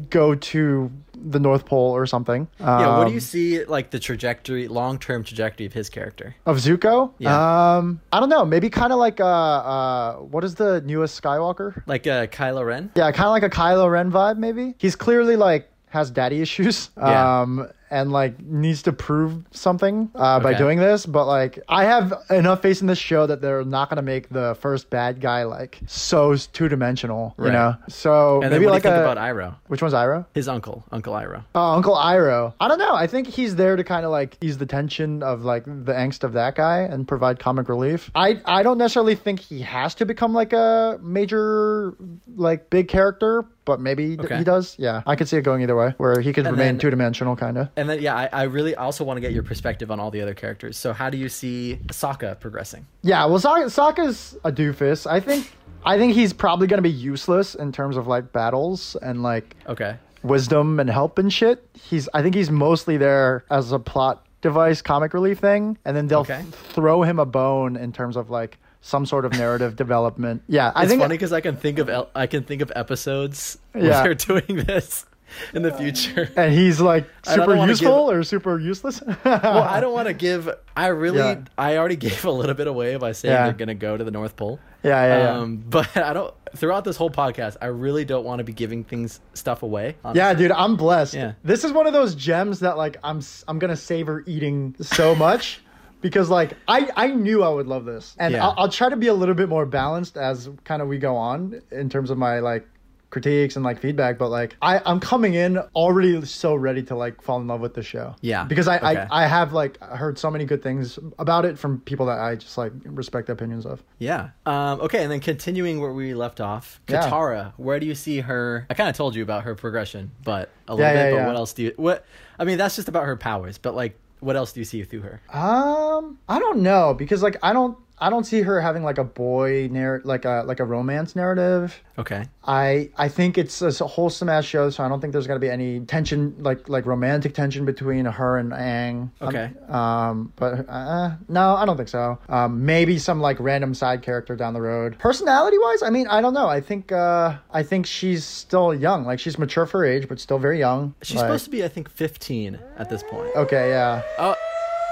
go 0.10 0.36
to 0.36 0.92
the 1.22 1.40
North 1.40 1.66
Pole 1.66 1.92
or 1.92 2.06
something. 2.06 2.48
Yeah, 2.60 2.98
what 2.98 3.06
do 3.06 3.12
you 3.12 3.18
Um, 3.18 3.22
see 3.22 3.66
like 3.66 3.90
the 3.90 4.00
trajectory, 4.00 4.68
long 4.68 4.98
term 5.00 5.24
trajectory 5.24 5.66
of 5.66 5.74
his 5.74 5.90
character? 5.90 6.36
of 6.46 6.58
Zuko? 6.58 7.12
Yeah. 7.18 7.76
Um, 7.78 8.00
I 8.14 8.20
don't 8.20 8.30
know. 8.30 8.46
Maybe 8.46 8.70
kind 8.70 8.94
of 8.94 9.00
like 9.00 9.20
uh, 9.20 9.26
uh, 9.26 10.14
what 10.18 10.44
is 10.44 10.56
the 10.56 10.82
newest 10.82 11.22
Skywalker? 11.22 11.84
Like 11.88 12.08
uh, 12.08 12.28
Kylo 12.28 12.66
Ren? 12.66 12.92
Yeah, 12.96 13.12
kind 13.12 13.26
of 13.28 13.32
like 13.32 13.44
a 13.44 13.50
Kylo 13.50 13.92
Ren 13.92 14.12
vibe, 14.12 14.38
maybe. 14.38 14.76
He's 14.78 14.96
clearly 14.96 15.36
like 15.36 15.70
has 15.90 16.10
daddy 16.12 16.42
issues. 16.42 16.90
Yeah. 16.98 17.42
Um, 17.42 17.68
and 17.92 18.12
like 18.12 18.40
needs 18.40 18.84
to 18.84 18.94
prove 18.94 19.44
something 19.52 20.10
uh, 20.16 20.40
by 20.40 20.54
doing 20.54 20.80
this. 20.80 21.06
But 21.06 21.26
like, 21.26 21.60
I 21.68 21.86
have 21.86 22.14
enough 22.30 22.62
faith 22.62 22.82
in 22.82 22.88
this 22.88 23.00
show 23.00 23.26
that 23.26 23.42
they're 23.42 23.64
not 23.64 23.90
gonna 23.90 24.02
make 24.02 24.30
the 24.30 24.56
first 24.60 24.90
bad 24.90 25.22
guy 25.22 25.44
like 25.44 25.80
so 25.88 26.36
two 26.36 26.70
dimensional. 26.70 27.36
You 27.40 27.52
know. 27.52 27.76
So 27.88 28.42
And 28.42 28.52
then 28.52 28.62
maybe 28.62 28.70
like 28.70 28.84
do 28.84 28.90
you 28.90 28.96
think 28.96 29.06
a 29.06 29.12
about 29.12 29.18
Iroh? 29.18 29.56
which 29.68 29.82
one's 29.82 29.94
Iroh? 29.94 30.26
His 30.34 30.48
uncle, 30.48 30.84
Uncle 30.92 31.14
Iroh. 31.14 31.44
Oh, 31.56 31.72
Uncle 31.74 31.96
Iroh. 31.96 32.54
I 32.60 32.68
don't 32.68 32.80
know. 32.80 32.94
I 32.94 33.08
think 33.08 33.28
he's 33.28 33.56
there 33.56 33.76
to 33.76 33.84
kind 33.84 34.06
of 34.06 34.12
like 34.12 34.38
ease 34.42 34.58
the 34.58 34.66
tension 34.66 35.24
of 35.24 35.44
like 35.44 35.66
the 35.66 35.94
angst 35.94 36.24
of 36.24 36.34
that 36.34 36.56
guy 36.56 36.80
and 36.80 37.08
provide 37.08 37.40
comic 37.40 37.70
relief. 37.70 38.12
I 38.16 38.42
I 38.46 38.64
don't 38.64 38.78
necessarily 38.78 39.16
think 39.16 39.40
he 39.40 39.62
has 39.62 39.96
to 39.96 40.06
become 40.06 40.34
like 40.34 40.54
a 40.54 41.00
major 41.02 41.96
like 42.36 42.70
big 42.70 42.88
character, 42.88 43.46
but 43.70 43.80
maybe 43.80 44.18
Okay. 44.20 44.38
he 44.40 44.44
does. 44.44 44.76
Yeah, 44.80 45.04
I 45.06 45.16
could 45.16 45.28
see 45.30 45.38
it 45.38 45.44
going 45.44 45.62
either 45.62 45.76
way, 45.76 45.94
where 45.98 46.20
he 46.20 46.34
could 46.34 46.48
And 46.48 46.58
remain 46.58 46.80
two 46.80 46.90
dimensional 46.90 47.36
kind 47.36 47.56
of. 47.56 47.70
And 47.78 47.88
then, 47.88 48.02
yeah, 48.02 48.16
I, 48.16 48.30
I 48.34 48.44
really 48.44 48.74
also 48.76 49.04
want 49.04 49.18
to 49.18 49.22
get 49.22 49.32
your 49.32 49.44
perspective 49.44 49.92
on 49.92 50.00
all 50.00 50.10
the 50.10 50.22
other 50.22 50.34
characters. 50.34 50.76
So, 50.76 50.92
how 50.92 51.12
do 51.12 51.18
you 51.20 51.30
see 51.30 51.78
Sokka 51.90 52.40
progressing? 52.40 52.88
Yeah, 53.04 53.26
well, 53.26 53.38
Sokka, 53.40 53.66
Sokka's 53.68 54.36
a 54.44 54.52
doofus. 54.52 55.06
I 55.06 55.20
think 55.20 55.52
I 55.86 56.00
think 56.00 56.14
he's 56.16 56.34
probably 56.34 56.66
gonna 56.66 56.82
be 56.82 56.90
useless 56.90 57.54
in 57.54 57.72
terms 57.72 57.96
of 57.96 58.08
like 58.08 58.34
battles 58.34 58.98
and 59.04 59.22
like 59.22 59.56
Okay. 59.68 59.98
wisdom 60.24 60.80
and 60.80 60.90
help 60.90 61.20
and 61.20 61.32
shit. 61.32 61.64
He's 61.76 62.10
I 62.14 62.24
think 62.24 62.34
he's 62.34 62.50
mostly 62.50 62.98
there 62.98 63.46
as 63.52 63.72
a 63.72 63.78
plot 63.80 64.26
device, 64.42 64.82
comic 64.82 65.14
relief 65.14 65.38
thing, 65.38 65.78
and 65.86 65.96
then 65.96 66.08
they'll 66.08 66.22
Okay. 66.22 66.42
th- 66.42 66.54
throw 66.74 67.04
him 67.04 67.20
a 67.20 67.26
bone 67.26 67.76
in 67.76 67.92
terms 67.92 68.18
of 68.18 68.30
like 68.32 68.58
some 68.82 69.06
sort 69.06 69.26
of 69.26 69.34
narrative 69.34 69.76
development. 69.84 70.44
Yeah, 70.48 70.72
I 70.76 70.84
It's 70.84 70.90
think 70.92 71.02
funny 71.02 71.14
because 71.16 71.34
I 71.34 71.42
can 71.42 71.56
think 71.58 71.80
of 71.80 72.08
I 72.16 72.28
can 72.28 72.44
think 72.44 72.62
of 72.62 72.72
episodes 72.76 73.58
Yeah. 73.76 73.82
where 73.82 74.04
they're 74.04 74.16
doing 74.16 74.66
this 74.66 75.06
in 75.54 75.62
the 75.62 75.72
future. 75.72 76.32
and 76.38 76.52
he's 76.54 76.80
like 76.82 77.06
super 77.24 77.56
useful 77.68 78.10
or 78.10 78.24
super 78.24 78.60
useless. 78.60 79.02
well, 79.24 79.64
I 79.64 79.80
don't 79.80 79.94
want 80.00 80.08
to 80.08 80.14
give. 80.14 80.50
I 80.76 80.88
really, 80.88 81.18
Yeah. 81.20 81.42
I 81.58 81.78
already 81.78 81.98
gave 81.98 82.26
a 82.26 82.32
little 82.32 82.56
bit 82.56 82.68
away 82.68 82.96
by 82.96 83.12
saying 83.12 83.34
Yeah. 83.34 83.44
they're 83.44 83.54
gonna 83.54 83.76
go 83.76 83.96
to 83.98 84.04
the 84.04 84.12
North 84.12 84.36
Pole. 84.36 84.60
Yeah, 84.82 85.06
yeah, 85.06 85.24
yeah. 85.24 85.38
Um, 85.40 85.58
but 85.58 85.96
I 85.98 86.14
don't. 86.14 86.34
Throughout 86.56 86.84
this 86.84 86.96
whole 86.98 87.12
podcast, 87.12 87.58
I 87.62 87.68
really 87.68 88.06
don't 88.06 88.24
want 88.26 88.40
to 88.40 88.44
be 88.44 88.54
giving 88.54 88.84
things 88.84 89.20
stuff 89.36 89.62
away. 89.62 89.98
Yeah, 90.16 90.34
dude, 90.34 90.52
I'm 90.52 90.78
blessed. 90.78 91.14
Yeah. 91.14 91.34
This 91.44 91.64
is 91.64 91.72
one 91.74 91.86
of 91.86 91.94
those 91.94 92.16
gems 92.16 92.62
that 92.62 92.76
like 92.78 92.98
I'm 93.04 93.22
I'm 93.48 93.60
gonna 93.60 93.76
savor 93.76 94.24
eating 94.26 94.76
so 94.82 95.14
much 95.14 95.62
because 96.02 96.30
like 96.30 96.54
I 96.68 96.90
I 96.96 97.08
knew 97.08 97.44
I 97.44 97.50
would 97.50 97.68
love 97.68 97.86
this, 97.86 98.16
and 98.20 98.34
Yeah. 98.34 98.46
I'll, 98.48 98.56
I'll 98.58 98.70
try 98.70 98.90
to 98.90 98.98
be 98.98 99.08
a 99.08 99.14
little 99.14 99.36
bit 99.36 99.50
more 99.50 99.66
balanced 99.66 100.18
as 100.18 100.50
kind 100.64 100.82
of 100.82 100.88
we 100.88 100.98
go 100.98 101.16
on 101.16 101.62
in 101.72 101.90
terms 101.90 102.10
of 102.10 102.18
my 102.18 102.40
like 102.40 102.68
critiques 103.12 103.56
and 103.56 103.66
like 103.66 103.80
feedback 103.80 104.20
but 104.20 104.30
like 104.30 104.56
I, 104.62 104.80
i'm 104.86 105.00
coming 105.00 105.34
in 105.34 105.58
already 105.74 106.24
so 106.28 106.54
ready 106.54 106.84
to 106.84 106.96
like 106.96 107.24
fall 107.24 107.42
in 107.42 107.48
love 107.48 107.60
with 107.60 107.74
the 107.74 107.82
show 107.82 108.16
Yeah, 108.22 108.44
because 108.44 108.68
I, 108.68 108.78
okay. 108.78 109.08
I 109.10 109.24
i 109.24 109.26
have 109.26 109.52
like 109.52 109.82
heard 109.84 110.20
so 110.20 110.30
many 110.30 110.46
good 110.46 110.62
things 110.62 111.00
about 111.18 111.44
it 111.44 111.58
from 111.58 111.80
people 111.80 112.06
that 112.06 112.20
i 112.20 112.36
just 112.36 112.56
like 112.56 112.72
respect 112.86 113.26
the 113.26 113.34
opinions 113.34 113.66
of 113.66 113.84
Yeah. 113.98 114.30
Um, 114.46 114.80
okay, 114.82 115.02
and 115.02 115.12
then 115.12 115.22
continuing 115.22 115.82
where 115.82 115.92
we 115.92 116.14
left 116.14 116.40
off, 116.40 116.80
Yeah. 116.88 117.10
Katara. 117.10 117.54
Where 117.58 117.80
do 117.80 117.88
you 117.88 117.96
see 117.96 118.20
her? 118.20 118.68
I 118.70 118.76
kind 118.76 118.88
of 118.92 118.96
told 118.96 119.16
you 119.16 119.24
about 119.24 119.44
her 119.44 119.56
progression, 119.56 120.12
but 120.24 120.52
a 120.68 120.76
little 120.76 120.86
Yeah, 120.86 120.94
bit. 120.94 121.00
yeah, 121.06 121.10
but 121.10 121.18
yeah. 121.22 121.26
what 121.26 121.36
else 121.36 121.54
do 121.54 121.64
you? 121.64 121.74
What? 121.78 122.06
I 122.38 122.44
mean, 122.44 122.60
that's 122.60 122.76
just 122.76 122.88
about 122.90 123.06
her 123.06 123.18
powers. 123.18 123.58
But 123.58 123.74
like, 123.74 123.98
what 124.20 124.36
else 124.36 124.54
do 124.54 124.60
you 124.60 124.66
see 124.66 124.84
through 124.84 125.02
her? 125.02 125.22
Um, 125.32 126.20
I 126.28 126.40
don't 126.40 126.60
know 126.60 126.94
because 126.94 127.24
like 127.24 127.38
I 127.44 127.54
don't 127.54 127.78
I 128.02 128.10
don't 128.10 128.24
see 128.26 128.42
her 128.42 128.62
having 128.62 128.84
like 128.84 128.98
a 128.98 129.04
boy 129.04 129.68
narr 129.72 130.02
like 130.04 130.26
a 130.26 130.44
like 130.46 130.60
a 130.60 130.66
romance 130.66 131.16
narrative. 131.16 131.82
Okay. 131.98 132.26
I 132.46 132.90
I 132.98 133.10
think 133.10 133.38
it's 133.38 133.62
a 133.62 133.72
wholesome 133.86 134.30
ass 134.30 134.46
show, 134.46 134.70
so 134.70 134.84
I 134.84 134.88
don't 134.88 135.02
think 135.02 135.12
there's 135.14 135.28
gonna 135.28 135.40
be 135.40 135.50
any 135.50 135.82
tension 135.82 136.36
like 136.40 136.70
like 136.70 136.86
romantic 136.86 137.34
tension 137.34 137.66
between 137.66 138.06
her 138.06 138.38
and 138.38 138.52
Aang. 138.52 139.10
Okay. 139.22 139.52
Um, 139.68 139.80
um, 139.80 140.34
but 140.36 140.68
uh, 140.70 141.12
no, 141.28 141.56
I 141.56 141.66
don't 141.66 141.78
think 141.78 141.90
so. 141.90 142.18
Um, 142.30 142.66
maybe 142.66 142.98
some 142.98 143.20
like 143.20 143.38
random 143.40 143.74
side 143.74 144.02
character 144.02 144.36
down 144.36 144.54
the 144.54 144.62
road. 144.62 144.98
Personality 144.98 145.58
wise, 145.60 145.84
I 145.84 145.90
mean, 145.90 146.08
I 146.08 146.22
don't 146.22 146.34
know. 146.34 146.48
I 146.48 146.62
think 146.62 146.92
uh, 146.92 147.36
I 147.52 147.64
think 147.64 147.86
she's 147.86 148.24
still 148.24 148.74
young. 148.74 149.06
Like 149.06 149.20
she's 149.20 149.38
mature 149.38 149.66
for 149.66 149.80
her 149.80 149.86
age, 149.86 150.08
but 150.08 150.20
still 150.20 150.40
very 150.40 150.60
young. 150.60 150.96
She's 151.02 151.18
Like- 151.18 151.26
supposed 151.26 151.46
to 151.46 151.52
be, 151.52 151.64
I 151.64 151.68
think, 151.68 151.90
15 151.90 152.58
at 152.78 152.90
this 152.90 153.04
point. 153.04 153.30
Okay, 153.36 153.70
yeah. 153.70 154.02
Oh, 154.18 154.36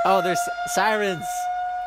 oh, 0.05 0.21
there's 0.21 0.39
sirens. 0.75 1.23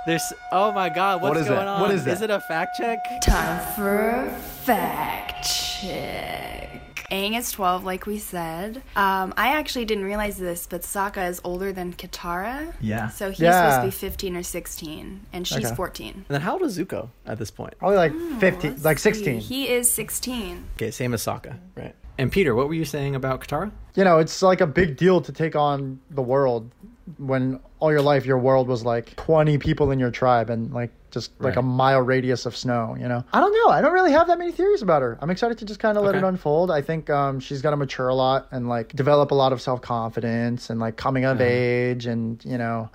There's. 0.06 0.32
Oh 0.52 0.72
my 0.72 0.88
God, 0.88 1.20
what's 1.22 1.30
What 1.30 1.36
is 1.38 1.46
going 1.46 1.58
that? 1.60 1.68
on? 1.68 1.80
What 1.82 1.90
is 1.90 2.04
that? 2.04 2.12
Is 2.12 2.22
it 2.22 2.30
a 2.30 2.40
fact 2.40 2.76
check? 2.78 2.98
Time 3.22 3.60
for 3.74 4.26
a 4.26 4.30
fact 4.30 5.44
check. 5.44 7.06
Aang 7.10 7.36
is 7.36 7.50
12, 7.50 7.84
like 7.84 8.06
we 8.06 8.18
said. 8.18 8.76
Um, 8.94 9.34
I 9.36 9.48
actually 9.58 9.84
didn't 9.84 10.04
realize 10.04 10.38
this, 10.38 10.68
but 10.68 10.82
Sokka 10.82 11.28
is 11.28 11.40
older 11.42 11.72
than 11.72 11.92
Katara. 11.92 12.72
Yeah. 12.80 13.08
So 13.08 13.30
he's 13.30 13.40
Yeah. 13.40 13.60
supposed 13.62 13.80
to 13.80 13.86
be 13.88 13.90
15 13.90 14.36
or 14.36 14.44
16, 14.44 15.26
and 15.32 15.44
she's 15.46 15.66
Okay. 15.66 15.74
14. 15.74 16.14
And 16.14 16.24
then 16.28 16.40
how 16.42 16.52
old 16.52 16.62
is 16.62 16.78
Zuko 16.78 17.08
at 17.26 17.38
this 17.40 17.50
point? 17.50 17.76
Probably 17.78 17.96
like 17.96 18.12
Hmm, 18.12 18.38
fifteen, 18.38 18.76
like 18.84 19.00
sixteen. 19.00 19.40
He 19.40 19.68
is 19.68 19.90
16. 19.90 20.64
Okay, 20.76 20.92
same 20.92 21.12
as 21.12 21.22
Sokka. 21.24 21.56
Right. 21.76 21.96
And 22.16 22.30
Peter, 22.30 22.54
what 22.54 22.68
were 22.68 22.74
you 22.74 22.84
saying 22.84 23.16
about 23.16 23.40
Katara? 23.40 23.72
you 23.96 24.04
know, 24.04 24.18
it's 24.18 24.40
like 24.40 24.60
a 24.60 24.66
big 24.68 24.96
deal 24.96 25.20
to 25.20 25.32
take 25.32 25.56
on 25.56 25.98
the 26.10 26.22
world 26.22 26.70
when 27.18 27.60
all 27.78 27.90
your 27.90 28.02
life 28.02 28.26
your 28.26 28.38
world 28.38 28.68
was 28.68 28.84
like 28.84 29.14
20 29.16 29.58
people 29.58 29.90
in 29.90 29.98
your 29.98 30.10
tribe 30.10 30.50
and 30.50 30.72
like 30.72 30.90
just 31.10 31.32
like 31.40 31.56
a 31.56 31.62
mile 31.62 32.00
radius 32.00 32.46
of 32.46 32.56
snow, 32.56 32.96
you 32.98 33.08
know? 33.08 33.24
I 33.32 33.40
don't 33.40 33.52
know. 33.52 33.72
I 33.72 33.80
don't 33.80 33.92
really 33.92 34.12
have 34.12 34.28
that 34.28 34.38
many 34.38 34.52
theories 34.52 34.80
about 34.82 35.02
her. 35.02 35.18
I'm 35.20 35.28
excited 35.30 35.58
to 35.58 35.64
just 35.64 35.80
kind 35.80 35.98
of 35.98 36.04
let 36.04 36.14
Okay. 36.14 36.24
it 36.24 36.28
unfold. 36.28 36.70
I 36.70 36.82
think 36.82 37.10
um, 37.10 37.40
she's 37.40 37.60
going 37.62 37.72
to 37.72 37.76
mature 37.76 38.08
a 38.08 38.14
lot 38.14 38.46
and 38.52 38.68
like 38.68 38.94
develop 38.94 39.32
a 39.32 39.34
lot 39.34 39.52
of 39.52 39.60
self 39.60 39.82
confidence 39.82 40.70
and 40.70 40.78
like 40.78 40.96
coming 40.96 41.24
of 41.24 41.40
age 41.40 42.06
and, 42.06 42.44
you 42.44 42.56
know, 42.58 42.90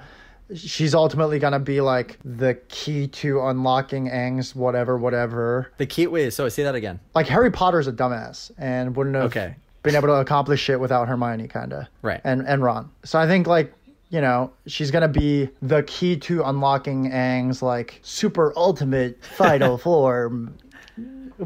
she's 0.56 0.94
ultimately 0.96 1.40
going 1.40 1.54
to 1.54 1.60
be 1.60 1.82
like 1.82 2.18
the 2.24 2.54
key 2.70 3.08
to 3.08 3.42
unlocking 3.48 4.08
Aang's 4.10 4.56
whatever, 4.56 4.98
whatever. 4.98 5.72
The 5.78 5.86
key. 5.86 6.08
Wait. 6.08 6.32
So 6.32 6.48
say 6.50 6.64
that 6.64 6.76
again. 6.76 7.00
Like 7.16 7.28
Harry 7.28 7.52
Potter's 7.52 7.88
a 7.88 7.92
dumbass 7.92 8.50
and 8.58 8.96
wouldn't 8.96 9.16
have 9.16 9.26
Okay. 9.26 9.56
been 9.84 9.96
able 9.96 10.08
to 10.08 10.14
accomplish 10.16 10.62
shit 10.62 10.80
without 10.80 11.08
Hermione, 11.08 11.48
kind 11.48 11.74
of. 11.74 11.86
Right. 12.02 12.22
And 12.24 12.48
and 12.48 12.64
Ron. 12.64 12.92
So 13.04 13.20
I 13.20 13.28
think 13.28 13.46
like 13.48 13.74
you 14.10 14.22
know 14.22 14.52
she's 14.68 14.92
gonna 14.92 15.08
be 15.08 15.50
the 15.62 15.84
key 15.84 16.16
to 16.18 16.44
unlocking 16.44 17.12
Aang's 17.12 17.62
like 17.62 18.00
super 18.04 18.54
ultimate 18.56 19.18
vital 19.38 19.78
form 19.86 20.56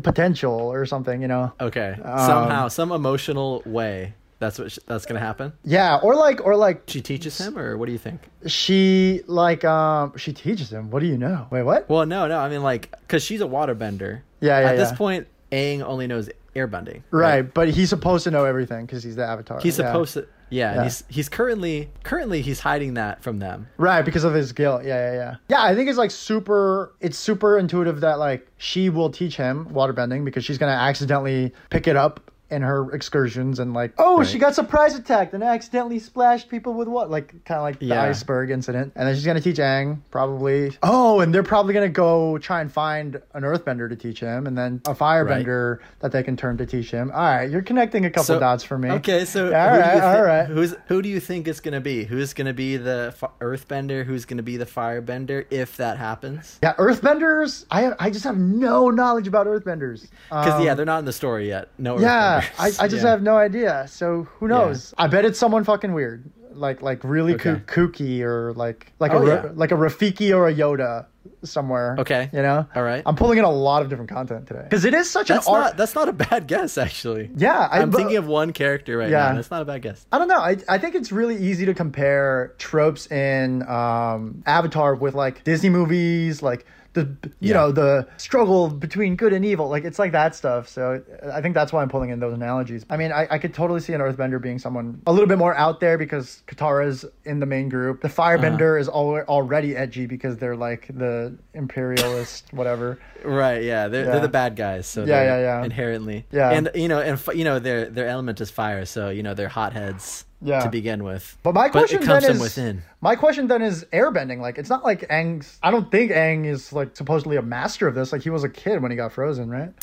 potential 0.01 0.53
or 0.53 0.85
something. 0.85 1.21
You 1.21 1.27
know. 1.27 1.53
Okay. 1.59 1.95
Um, 2.03 2.19
Somehow, 2.19 2.67
some 2.67 2.91
emotional 2.91 3.61
way. 3.65 4.13
That's 4.39 4.57
what. 4.57 4.71
Sh- 4.71 4.79
that's 4.87 5.05
gonna 5.05 5.19
happen. 5.19 5.51
Yeah, 5.65 5.97
or 6.01 6.15
like 6.15 6.45
or 6.45 6.55
like 6.55 6.83
She 6.87 7.01
teaches 7.01 7.37
him, 7.39 7.57
or 7.57 7.77
what 7.77 7.87
do 7.87 7.91
you 7.91 7.97
think? 7.97 8.21
she 8.47 9.21
like 9.27 9.65
um 9.65 10.13
she 10.17 10.31
teaches 10.31 10.71
him. 10.71 10.91
What 10.91 11.01
do 11.01 11.07
you 11.07 11.17
know? 11.17 11.47
Wait, 11.51 11.63
what? 11.63 11.89
Well, 11.89 12.05
no, 12.05 12.27
no. 12.27 12.39
I 12.39 12.47
mean, 12.49 12.63
like, 12.63 12.89
because 13.01 13.21
she's 13.23 13.41
a 13.41 13.45
waterbender. 13.45 14.21
Yeah, 14.39 14.59
yeah, 14.61 14.69
At 14.69 14.77
this 14.77 14.91
yeah. 14.91 14.97
point, 14.97 15.27
Aang 15.51 15.81
only 15.81 16.07
knows 16.07 16.29
airbending. 16.55 17.01
Right, 17.11 17.41
but 17.41 17.67
he's 17.69 17.89
supposed 17.89 18.23
to 18.23 18.31
know 18.31 18.45
everything 18.45 18.85
because 18.85 19.03
he's 19.03 19.17
the 19.17 19.25
Avatar. 19.25 19.59
He's 19.59 19.77
Yeah. 19.77 19.87
supposed 19.87 20.13
to. 20.13 20.27
Yeah, 20.49 20.75
Yeah. 20.75 20.83
He's 20.83 21.03
he's 21.07 21.29
currently 21.29 21.89
currently 22.03 22.41
he's 22.41 22.59
hiding 22.59 22.95
that 22.95 23.23
from 23.23 23.39
them. 23.39 23.67
Right, 23.77 24.03
because 24.03 24.23
of 24.23 24.33
his 24.33 24.51
guilt. 24.51 24.83
Yeah, 24.83 25.11
yeah, 25.11 25.17
yeah. 25.17 25.35
Yeah, 25.49 25.63
I 25.63 25.75
think 25.75 25.89
it's 25.89 25.97
like 25.97 26.11
super 26.11 26.93
it's 26.99 27.17
super 27.17 27.57
intuitive 27.57 28.01
that 28.01 28.19
like 28.19 28.47
she 28.57 28.89
will 28.89 29.09
teach 29.09 29.35
him 29.37 29.67
waterbending 29.67 30.25
because 30.25 30.43
she's 30.45 30.57
gonna 30.57 30.71
accidentally 30.71 31.53
pick 31.69 31.87
it 31.87 31.95
up 31.95 32.28
in 32.51 32.61
her 32.63 32.91
excursions 32.93 33.59
and 33.59 33.73
like, 33.73 33.93
oh, 33.97 34.23
she 34.23 34.39
got 34.39 34.55
surprise 34.55 34.95
attacked 34.95 35.33
and 35.33 35.43
accidentally 35.43 35.99
splashed 35.99 36.49
people 36.49 36.73
with 36.73 36.87
what? 36.87 37.09
Like 37.11 37.45
kind 37.45 37.59
of 37.59 37.63
like 37.63 37.79
the 37.79 37.87
Yeah. 37.87 38.03
iceberg 38.03 38.49
incident. 38.49 38.93
And 38.95 39.07
then 39.07 39.15
she's 39.15 39.25
gonna 39.25 39.39
teach 39.41 39.57
Aang 39.57 39.99
probably. 40.09 40.75
Oh, 40.81 41.19
and 41.19 41.33
they're 41.33 41.43
probably 41.43 41.73
gonna 41.73 41.89
go 41.89 42.37
try 42.39 42.61
and 42.61 42.71
find 42.71 43.21
an 43.33 43.43
earthbender 43.43 43.87
to 43.89 43.95
teach 43.95 44.19
him 44.19 44.47
and 44.47 44.57
then 44.57 44.81
a 44.87 44.95
firebender 44.95 45.79
that 45.99 46.11
they 46.11 46.23
can 46.23 46.35
turn 46.37 46.57
to 46.57 46.65
teach 46.65 46.89
him. 46.91 47.11
All 47.13 47.19
right, 47.21 47.49
you're 47.49 47.61
connecting 47.61 48.05
a 48.05 48.09
couple 48.09 48.23
So- 48.23 48.39
dots 48.39 48.63
for 48.63 48.77
me. 48.77 48.89
Okay, 48.91 49.25
so 49.25 49.45
All 49.45 49.49
who 49.51 49.53
right, 49.79 49.89
do 49.89 49.95
you 49.95 50.01
thi- 50.01 50.07
all 50.07 50.23
right. 50.23 50.45
Who's 50.47 50.75
who 50.87 51.01
do 51.01 51.09
you 51.09 51.19
think 51.19 51.47
it's 51.47 51.59
gonna 51.59 51.81
be? 51.81 52.03
Who's 52.03 52.33
gonna 52.33 52.53
be 52.53 52.77
the 52.77 53.13
fi- 53.15 53.29
earthbender? 53.41 54.03
Who's 54.05 54.25
gonna 54.25 54.43
be 54.43 54.57
the 54.57 54.65
firebender 54.65 55.45
if 55.51 55.77
that 55.77 55.97
happens? 55.97 56.59
Yeah, 56.63 56.73
earthbenders. 56.75 57.65
I 57.71 57.91
I 57.99 58.09
just 58.09 58.23
have 58.25 58.37
no 58.37 58.89
knowledge 58.89 59.27
about 59.27 59.47
earthbenders. 59.47 60.07
Because 60.29 60.53
Um, 60.55 60.63
yeah, 60.63 60.73
they're 60.73 60.85
not 60.85 60.99
in 60.99 61.05
the 61.05 61.13
story 61.13 61.47
yet. 61.47 61.69
No. 61.77 61.99
Yeah, 61.99 62.38
I. 62.57 62.65
I 62.79 62.87
just 62.87 63.03
Yeah. 63.03 63.09
have 63.11 63.21
no 63.21 63.37
idea. 63.37 63.85
So 63.89 64.27
who 64.39 64.47
knows? 64.47 64.93
I 64.97 65.07
bet 65.07 65.25
it's 65.25 65.39
someone 65.39 65.63
fucking 65.63 65.93
weird, 65.93 66.29
like 66.53 66.81
like 66.81 67.03
really 67.03 67.35
Okay. 67.35 67.61
koo- 67.67 67.87
kooky 67.89 68.21
or 68.21 68.53
like 68.53 68.91
like 68.99 69.11
Oh, 69.13 69.23
a 69.23 69.27
yeah. 69.27 69.49
like 69.53 69.71
a 69.71 69.75
Rafiki 69.75 70.35
or 70.35 70.47
a 70.47 70.53
Yoda 70.53 71.05
somewhere. 71.43 71.95
Okay. 71.99 72.29
you 72.33 72.41
know. 72.41 72.65
All 72.75 72.83
right. 72.83 73.01
I'm 73.05 73.15
pulling 73.15 73.37
in 73.37 73.45
a 73.45 73.49
lot 73.51 73.81
of 73.81 73.89
different 73.89 74.09
content 74.09 74.47
today 74.47 74.63
because 74.63 74.83
it 74.85 74.93
is 74.93 75.09
such 75.09 75.27
That's 75.27 75.47
an 75.47 75.53
art. 75.53 75.63
not 75.63 75.77
that's 75.77 75.95
not 75.95 76.09
a 76.09 76.13
bad 76.13 76.47
guess 76.47 76.77
actually. 76.77 77.29
yeah, 77.35 77.67
I, 77.71 77.79
I'm 77.81 77.89
but- 77.89 77.97
thinking 77.97 78.17
of 78.17 78.27
one 78.27 78.51
character 78.51 78.97
right 78.97 79.09
Yeah. 79.09 79.29
now. 79.29 79.35
That's 79.35 79.51
not 79.51 79.61
a 79.61 79.65
bad 79.65 79.81
guess. 79.81 80.05
I 80.11 80.17
don't 80.17 80.27
know. 80.27 80.39
I, 80.39 80.57
I 80.67 80.77
think 80.77 80.95
it's 80.95 81.11
really 81.11 81.37
easy 81.37 81.65
to 81.65 81.73
compare 81.73 82.53
tropes 82.57 83.09
in 83.11 83.67
um, 83.69 84.43
Avatar 84.45 84.95
with 84.95 85.13
like 85.15 85.43
Disney 85.43 85.69
movies, 85.69 86.41
like 86.41 86.65
the 86.93 87.01
you 87.39 87.49
Yeah. 87.49 87.53
know 87.53 87.71
the 87.71 88.07
struggle 88.17 88.69
between 88.69 89.15
good 89.15 89.31
and 89.33 89.45
evil. 89.45 89.69
Like 89.69 89.83
it's 89.83 89.99
like 89.99 90.11
that 90.13 90.35
stuff. 90.35 90.67
So 90.67 91.01
I 91.31 91.41
think 91.41 91.53
that's 91.53 91.71
why 91.71 91.81
I'm 91.81 91.89
pulling 91.89 92.09
in 92.09 92.19
those 92.19 92.33
analogies. 92.33 92.85
I 92.89 92.97
mean, 92.97 93.11
I, 93.11 93.27
I 93.29 93.37
could 93.37 93.53
totally 93.53 93.79
see 93.79 93.93
an 93.93 94.01
Earthbender 94.01 94.41
being 94.41 94.57
someone 94.59 95.01
a 95.07 95.11
little 95.11 95.27
bit 95.27 95.37
more 95.37 95.55
out 95.55 95.79
there 95.79 95.97
because 95.97 96.41
Katara's 96.47 97.05
in 97.25 97.39
the 97.39 97.45
main 97.45 97.69
group. 97.69 98.01
The 98.01 98.07
Firebender 98.07 98.71
Uh-huh. 98.71 98.81
is 98.81 98.87
al- 98.89 99.25
already 99.27 99.75
edgy 99.75 100.05
because 100.07 100.37
they're 100.37 100.55
like 100.55 100.87
the 100.95 101.37
imperialist 101.53 102.47
whatever. 102.53 102.99
Right, 103.23 103.63
yeah, 103.63 103.87
they're, 103.87 104.05
Yeah. 104.05 104.11
they're 104.11 104.21
the 104.21 104.27
bad 104.29 104.55
guys, 104.55 104.87
so 104.87 105.03
Yeah, 105.05 105.23
yeah, 105.23 105.39
yeah. 105.39 105.63
inherently, 105.63 106.25
Yeah. 106.31 106.51
and 106.51 106.69
you 106.73 106.87
know, 106.87 106.99
and 106.99 107.19
you 107.35 107.43
know, 107.43 107.59
their 107.59 107.85
their 107.85 108.07
element 108.07 108.41
is 108.41 108.49
fire, 108.49 108.85
so 108.85 109.09
you 109.09 109.23
know, 109.23 109.33
they're 109.33 109.49
hotheads 109.49 110.25
Yeah. 110.41 110.61
to 110.61 110.69
begin 110.69 111.03
with. 111.03 111.37
But 111.43 111.53
my 111.53 111.67
question 111.69 112.01
it 112.01 112.05
comes 112.05 112.23
then 112.23 112.35
is 112.35 112.41
within. 112.41 112.81
my 113.01 113.15
question 113.15 113.47
then 113.47 113.61
is 113.61 113.83
airbending. 113.91 114.39
Like 114.39 114.57
it's 114.57 114.69
not 114.69 114.83
like 114.83 115.07
Aang's. 115.09 115.57
I 115.61 115.69
don't 115.71 115.91
think 115.91 116.11
Aang 116.11 116.45
is 116.45 116.71
like 116.71 116.95
supposedly 116.95 117.35
a 117.37 117.41
master 117.41 117.87
of 117.87 117.95
this. 117.95 118.11
Like 118.13 118.21
he 118.21 118.29
was 118.29 118.43
a 118.43 118.49
kid 118.49 118.81
when 118.81 118.89
he 118.91 118.97
got 118.97 119.11
frozen, 119.11 119.49
right? 119.49 119.73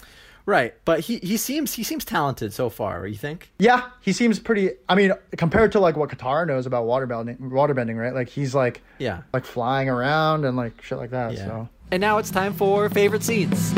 Right, 0.49 0.75
but 0.85 1.01
he 1.01 1.19
he 1.19 1.37
seems 1.39 1.73
he 1.75 1.83
seems 1.83 2.05
talented 2.05 2.53
so 2.53 2.69
far. 2.71 3.05
You 3.07 3.17
think? 3.17 3.51
Yeah, 3.59 3.89
he 4.01 4.13
seems 4.13 4.39
pretty. 4.39 4.71
I 4.89 4.95
mean, 4.95 5.13
compared 5.37 5.73
to 5.73 5.81
like 5.81 5.97
what 5.97 6.09
Katara 6.09 6.47
knows 6.47 6.67
about 6.67 6.87
waterbending, 6.87 7.39
waterbending, 7.51 7.97
right? 8.01 8.15
Like 8.15 8.29
he's 8.29 8.55
like 8.55 8.81
Yeah. 8.99 9.23
like 9.33 9.45
flying 9.45 9.89
around 9.89 10.45
and 10.45 10.57
like 10.57 10.81
shit 10.83 10.99
like 10.99 11.11
that. 11.11 11.33
Yeah. 11.33 11.47
So 11.47 11.69
And 11.91 12.01
now 12.01 12.19
it's 12.19 12.31
time 12.31 12.53
for 12.55 12.89
favorite 12.89 13.25
scenes. 13.25 13.73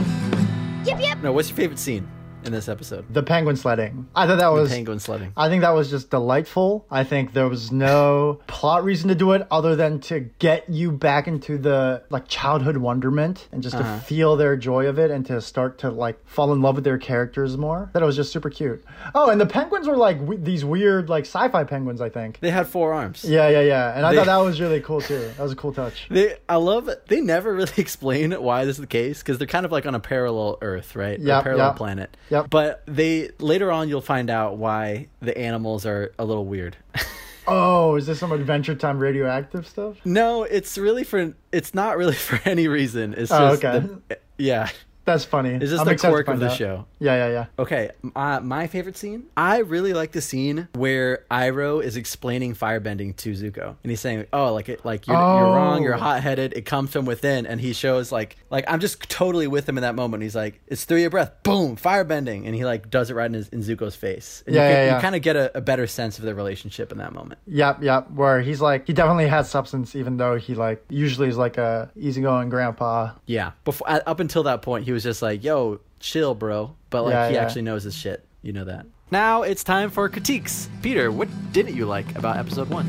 Yep, 0.84 1.00
yep. 1.00 1.18
No, 1.22 1.32
what's 1.32 1.48
your 1.48 1.56
favorite 1.56 1.78
scene 1.78 2.06
in 2.48 2.52
this 2.52 2.68
episode? 2.68 3.04
The 3.12 3.22
penguin 3.22 3.56
sledding. 3.56 4.08
I 4.16 4.26
thought 4.26 4.38
that 4.38 4.48
was 4.52 4.68
the 4.70 4.74
Penguin 4.74 4.98
sledding. 4.98 5.32
I 5.36 5.48
think 5.48 5.62
that 5.62 5.70
was 5.70 5.88
just 5.90 6.10
delightful. 6.10 6.84
I 6.90 7.04
think 7.04 7.32
there 7.32 7.48
was 7.48 7.70
no 7.70 8.40
plot 8.48 8.82
reason 8.84 9.08
to 9.08 9.14
do 9.14 9.32
it 9.32 9.46
other 9.50 9.76
than 9.76 10.00
to 10.02 10.20
get 10.40 10.68
you 10.68 10.90
back 10.90 11.28
into 11.28 11.58
the 11.58 12.02
like 12.10 12.26
childhood 12.28 12.76
wonderment 12.78 13.46
and 13.52 13.62
just 13.62 13.76
Uh-huh. 13.76 13.96
to 13.96 14.00
feel 14.04 14.36
their 14.36 14.56
joy 14.56 14.86
of 14.86 14.98
it 14.98 15.10
and 15.10 15.24
to 15.26 15.40
start 15.40 15.78
to 15.78 15.90
like 15.90 16.18
fall 16.26 16.52
in 16.52 16.60
love 16.62 16.74
with 16.74 16.84
their 16.84 16.98
characters 16.98 17.56
more. 17.56 17.90
That 17.92 18.02
it 18.02 18.06
was 18.06 18.16
just 18.16 18.32
super 18.32 18.50
cute. 18.50 18.82
Oh, 19.14 19.30
and 19.30 19.40
the 19.40 19.46
penguins 19.46 19.86
were 19.86 19.96
like 19.96 20.20
we- 20.20 20.36
these 20.36 20.64
weird 20.64 21.08
like 21.08 21.24
sci-fi 21.24 21.64
penguins, 21.64 22.00
I 22.00 22.08
think. 22.08 22.40
They 22.40 22.50
had 22.50 22.66
four 22.66 22.92
arms. 22.94 23.24
Yeah, 23.24 23.48
yeah, 23.48 23.60
yeah. 23.60 23.94
And 23.96 24.04
I 24.06 24.10
They- 24.10 24.16
thought 24.18 24.26
that 24.26 24.36
was 24.38 24.60
really 24.60 24.80
cool 24.80 25.00
too. 25.00 25.18
That 25.36 25.42
was 25.42 25.52
a 25.52 25.56
cool 25.56 25.72
touch. 25.72 26.06
They, 26.10 26.36
I 26.48 26.56
love 26.56 26.88
it. 26.88 27.06
They 27.08 27.20
never 27.20 27.54
really 27.54 27.72
explain 27.76 28.32
why 28.32 28.64
this 28.64 28.76
is 28.76 28.80
the 28.80 28.86
case 28.86 29.18
because 29.20 29.38
they're 29.38 29.46
kind 29.46 29.66
of 29.66 29.72
like 29.72 29.86
on 29.86 29.94
a 29.94 30.00
parallel 30.00 30.58
Earth, 30.62 30.96
right? 30.96 31.18
Yep, 31.18 31.42
parallel 31.44 31.68
yep. 31.68 31.76
planet. 31.76 32.16
Yep. 32.30 32.37
But 32.42 32.82
they 32.86 33.30
later 33.38 33.70
on 33.72 33.88
you'll 33.88 34.00
find 34.00 34.30
out 34.30 34.56
why 34.58 35.08
the 35.20 35.36
animals 35.36 35.86
are 35.86 36.12
a 36.18 36.24
little 36.24 36.44
weird. 36.46 36.76
Oh, 37.50 37.96
is 37.96 38.06
this 38.06 38.18
some 38.18 38.30
Adventure 38.30 38.74
Time 38.74 38.98
radioactive 38.98 39.66
stuff? 39.66 39.96
no, 40.04 40.42
it's 40.42 40.76
really 40.76 41.02
for. 41.02 41.32
It's 41.50 41.72
not 41.72 41.96
really 41.96 42.12
for 42.28 42.38
any 42.46 42.68
reason. 42.68 43.14
It's 43.16 43.32
Oh, 43.32 43.56
just. 43.56 43.64
okay. 43.64 43.86
the- 44.08 44.18
yeah. 44.36 44.68
That's 45.08 45.24
funny. 45.24 45.54
Is 45.54 45.70
this 45.70 45.80
I'm 45.80 45.86
the 45.86 45.96
quirk 45.96 46.28
of 46.28 46.38
the 46.40 46.50
out. 46.50 46.56
show. 46.56 46.86
Yeah, 47.00 47.16
yeah, 47.16 47.28
yeah. 47.32 47.46
Okay, 47.58 47.90
uh, 48.14 48.40
my 48.40 48.66
favorite 48.66 48.96
scene. 48.96 49.24
I 49.36 49.58
really 49.58 49.92
like 49.92 50.12
the 50.12 50.20
scene 50.20 50.68
where 50.74 51.24
Iroh 51.30 51.82
is 51.82 51.96
explaining 51.96 52.54
firebending 52.54 53.16
to 53.16 53.32
Zuko, 53.32 53.76
and 53.82 53.90
he's 53.90 54.00
saying, 54.00 54.26
"Oh, 54.32 54.52
like 54.52 54.68
it, 54.68 54.84
like 54.84 55.06
you're, 55.06 55.16
you're 55.16 55.24
wrong. 55.54 55.82
You're 55.82 55.94
Oh. 55.94 55.98
hot 55.98 56.22
headed. 56.22 56.52
It 56.54 56.66
comes 56.66 56.90
from 56.92 57.04
within." 57.06 57.46
And 57.46 57.60
he 57.60 57.72
shows 57.72 58.12
like, 58.12 58.36
like 58.50 58.64
I'm 58.68 58.80
just 58.80 59.00
totally 59.08 59.46
with 59.46 59.68
him 59.68 59.78
in 59.78 59.82
that 59.82 59.94
moment. 59.94 60.22
He's 60.22 60.36
like, 60.36 60.60
"It's 60.66 60.84
through 60.84 60.98
your 60.98 61.10
breath, 61.10 61.32
boom, 61.42 61.76
firebending," 61.76 62.46
and 62.46 62.54
he 62.54 62.64
like 62.64 62.90
does 62.90 63.10
it 63.10 63.14
right 63.14 63.26
in, 63.26 63.34
his, 63.34 63.48
in 63.48 63.60
Zuko's 63.62 63.96
face. 63.96 64.42
And 64.46 64.54
Yeah, 64.54 64.68
you, 64.68 64.74
yeah, 64.74 64.84
yeah. 64.86 64.94
you 64.96 65.00
kind 65.02 65.14
of 65.14 65.22
get 65.22 65.36
a, 65.36 65.56
a 65.56 65.60
better 65.60 65.86
sense 65.86 66.18
of 66.18 66.24
their 66.24 66.34
relationship 66.34 66.92
in 66.92 66.98
that 66.98 67.12
moment. 67.12 67.40
Yep, 67.46 67.82
yep. 67.82 68.10
Where 68.10 68.40
he's 68.40 68.60
like, 68.60 68.86
he 68.86 68.92
definitely 68.92 69.28
has 69.28 69.48
substance, 69.48 69.94
even 69.96 70.16
though 70.16 70.36
he 70.36 70.54
like 70.54 70.84
usually 70.88 71.28
is 71.28 71.36
like 71.36 71.56
a 71.58 71.90
easygoing 71.96 72.48
grandpa. 72.48 73.12
Yeah, 73.26 73.52
before 73.64 73.88
up 73.88 74.20
until 74.20 74.42
that 74.44 74.62
point, 74.62 74.84
he 74.84 74.92
was 74.92 74.97
just 75.02 75.22
like, 75.22 75.42
"Yo, 75.44 75.80
chill, 76.00 76.34
bro," 76.34 76.74
but 76.90 77.02
like 77.04 77.12
Yeah, 77.12 77.28
he 77.28 77.34
yeah. 77.34 77.42
actually 77.42 77.62
knows 77.62 77.82
his 77.84 77.94
shit. 77.94 78.24
You 78.42 78.52
know 78.52 78.64
that. 78.64 78.86
Now 79.10 79.42
it's 79.42 79.64
time 79.64 79.90
for 79.90 80.08
critiques. 80.08 80.68
Peter, 80.82 81.10
what 81.10 81.28
didn't 81.52 81.74
you 81.74 81.86
like 81.86 82.16
about 82.16 82.36
episode 82.36 82.68
one? 82.68 82.86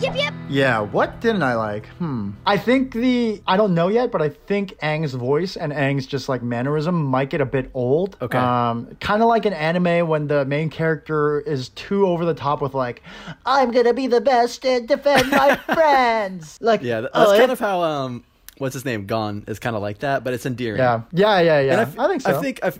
Yep, 0.00 0.16
yep. 0.16 0.34
Yeah, 0.48 0.80
what 0.80 1.20
didn't 1.20 1.44
I 1.44 1.54
like? 1.54 1.86
Hmm. 1.98 2.30
I 2.44 2.56
think 2.58 2.92
the 2.92 3.40
I 3.46 3.56
don't 3.56 3.72
know 3.72 3.86
yet, 3.86 4.10
but 4.10 4.20
I 4.20 4.30
think 4.30 4.72
Aang's 4.82 5.14
voice 5.14 5.56
and 5.56 5.72
Aang's 5.72 6.06
just 6.06 6.28
like 6.28 6.42
mannerism 6.42 7.04
might 7.04 7.30
get 7.30 7.40
a 7.40 7.46
bit 7.46 7.70
old. 7.72 8.16
Okay. 8.20 8.36
Um, 8.36 8.96
kind 9.00 9.22
of 9.22 9.28
like 9.28 9.46
an 9.46 9.52
anime 9.52 10.08
when 10.08 10.26
the 10.26 10.44
main 10.44 10.70
character 10.70 11.40
is 11.40 11.68
too 11.70 12.06
over 12.08 12.24
the 12.24 12.34
top 12.34 12.60
with 12.60 12.74
like, 12.74 13.02
I'm 13.46 13.70
gonna 13.70 13.94
be 13.94 14.08
the 14.08 14.20
best 14.20 14.66
and 14.66 14.88
defend 14.88 15.30
my 15.30 15.54
friends. 15.72 16.58
Like, 16.60 16.82
Yeah, 16.82 17.00
th- 17.02 17.10
oh, 17.14 17.20
that's 17.28 17.38
kind 17.38 17.50
it- 17.50 17.54
of 17.54 17.60
how 17.60 17.80
um, 17.82 18.24
what's 18.62 18.74
his 18.74 18.84
name, 18.84 19.06
Gon 19.06 19.44
is 19.48 19.58
kind 19.58 19.74
of 19.74 19.82
like 19.82 19.98
that, 19.98 20.22
but 20.22 20.32
it's 20.32 20.46
endearing. 20.46 20.78
Yeah, 20.78 21.02
yeah, 21.12 21.40
yeah, 21.40 21.60
yeah. 21.60 21.78
I, 21.78 21.82
f- 21.82 21.96
think 21.96 22.22
so. 22.22 22.38
I 22.38 22.40
think 22.40 22.60
I, 22.62 22.66
f- 22.68 22.78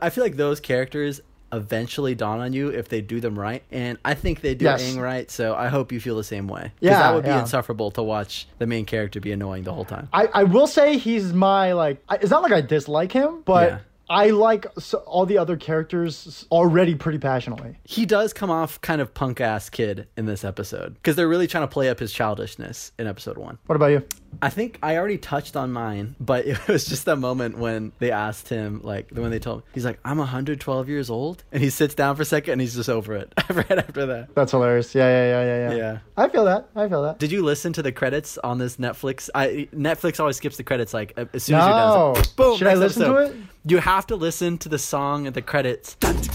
I 0.00 0.10
feel 0.10 0.22
like 0.22 0.36
those 0.36 0.60
characters 0.60 1.20
eventually 1.52 2.14
dawn 2.14 2.40
on 2.40 2.52
you 2.52 2.68
if 2.68 2.88
they 2.88 3.00
do 3.00 3.18
them 3.20 3.36
right, 3.38 3.62
and 3.72 3.98
I 4.04 4.14
think 4.14 4.40
they 4.42 4.54
do 4.54 4.64
Yes. 4.64 4.82
Aang 4.82 5.02
right. 5.02 5.28
So 5.28 5.54
I 5.56 5.66
hope 5.68 5.90
you 5.90 5.98
feel 6.00 6.16
the 6.16 6.22
same 6.24 6.46
way. 6.46 6.70
Yeah, 6.80 7.00
that 7.00 7.14
would 7.14 7.24
be 7.24 7.30
yeah. 7.30 7.40
insufferable 7.40 7.90
to 7.92 8.02
watch 8.02 8.46
the 8.58 8.66
main 8.66 8.84
character 8.86 9.18
be 9.20 9.32
annoying 9.32 9.64
the 9.64 9.72
whole 9.72 9.84
time. 9.84 10.08
I, 10.12 10.28
I 10.32 10.44
will 10.44 10.68
say 10.68 10.98
he's 10.98 11.32
my 11.32 11.72
like. 11.72 12.00
I, 12.08 12.14
it's 12.16 12.30
not 12.30 12.42
like 12.44 12.52
I 12.52 12.60
dislike 12.60 13.10
him, 13.10 13.42
but 13.44 13.68
Yeah. 13.70 13.78
I 14.10 14.30
like 14.30 14.66
so, 14.78 14.98
all 14.98 15.24
the 15.26 15.38
other 15.38 15.56
characters 15.56 16.46
already 16.52 16.94
pretty 16.94 17.18
passionately. 17.18 17.78
He 17.84 18.04
does 18.04 18.32
come 18.34 18.50
off 18.50 18.80
kind 18.82 19.00
of 19.00 19.14
punk 19.14 19.40
ass 19.40 19.70
kid 19.70 20.06
in 20.16 20.26
this 20.26 20.44
episode 20.44 20.94
because 20.94 21.16
they're 21.16 21.28
really 21.28 21.46
trying 21.46 21.64
to 21.64 21.72
play 21.72 21.88
up 21.88 21.98
his 21.98 22.12
childishness 22.12 22.92
in 22.98 23.06
episode 23.06 23.38
one. 23.38 23.58
What 23.66 23.76
about 23.76 23.86
you? 23.92 24.02
I 24.42 24.50
think 24.50 24.78
I 24.82 24.96
already 24.96 25.18
touched 25.18 25.56
on 25.56 25.72
mine, 25.72 26.14
but 26.20 26.46
it 26.46 26.68
was 26.68 26.84
just 26.84 27.04
that 27.06 27.16
moment 27.16 27.58
when 27.58 27.92
they 27.98 28.10
asked 28.10 28.48
him, 28.48 28.80
like, 28.82 29.08
the 29.10 29.20
when 29.22 29.30
they 29.30 29.38
told 29.38 29.60
him, 29.60 29.64
he's 29.72 29.84
like, 29.84 29.98
I'm 30.04 30.18
112 30.18 30.88
years 30.88 31.10
old. 31.10 31.42
And 31.52 31.62
he 31.62 31.70
sits 31.70 31.94
down 31.94 32.16
for 32.16 32.22
a 32.22 32.24
second 32.24 32.52
and 32.52 32.60
he's 32.60 32.74
just 32.74 32.88
over 32.88 33.14
it 33.14 33.32
right 33.50 33.78
after 33.78 34.06
that. 34.06 34.34
That's 34.34 34.52
hilarious. 34.52 34.94
Yeah, 34.94 35.08
yeah, 35.08 35.26
yeah, 35.26 35.44
yeah, 35.44 35.70
yeah. 35.70 35.76
Yeah. 35.76 35.98
I 36.16 36.28
feel 36.28 36.44
that. 36.44 36.68
I 36.76 36.88
feel 36.88 37.02
that. 37.02 37.18
Did 37.18 37.32
you 37.32 37.42
listen 37.42 37.72
to 37.74 37.82
the 37.82 37.92
credits 37.92 38.38
on 38.38 38.58
this 38.58 38.76
Netflix? 38.76 39.28
I 39.34 39.68
Netflix 39.74 40.20
always 40.20 40.36
skips 40.36 40.56
the 40.56 40.64
credits 40.64 40.94
like 40.94 41.12
as 41.16 41.44
soon 41.44 41.56
as 41.56 41.66
you're 41.66 41.74
done. 41.74 42.10
It's 42.16 42.28
like, 42.28 42.36
boom. 42.36 42.58
Should 42.58 42.66
I 42.68 42.74
next 42.74 42.80
listen 42.96 43.12
to 43.12 43.16
it? 43.16 43.36
You 43.66 43.78
have 43.78 44.06
to 44.08 44.16
listen 44.16 44.58
to 44.58 44.68
the 44.68 44.78
song 44.78 45.26
and 45.26 45.34
the 45.34 45.40
credits. 45.42 45.96
It's 46.02 46.28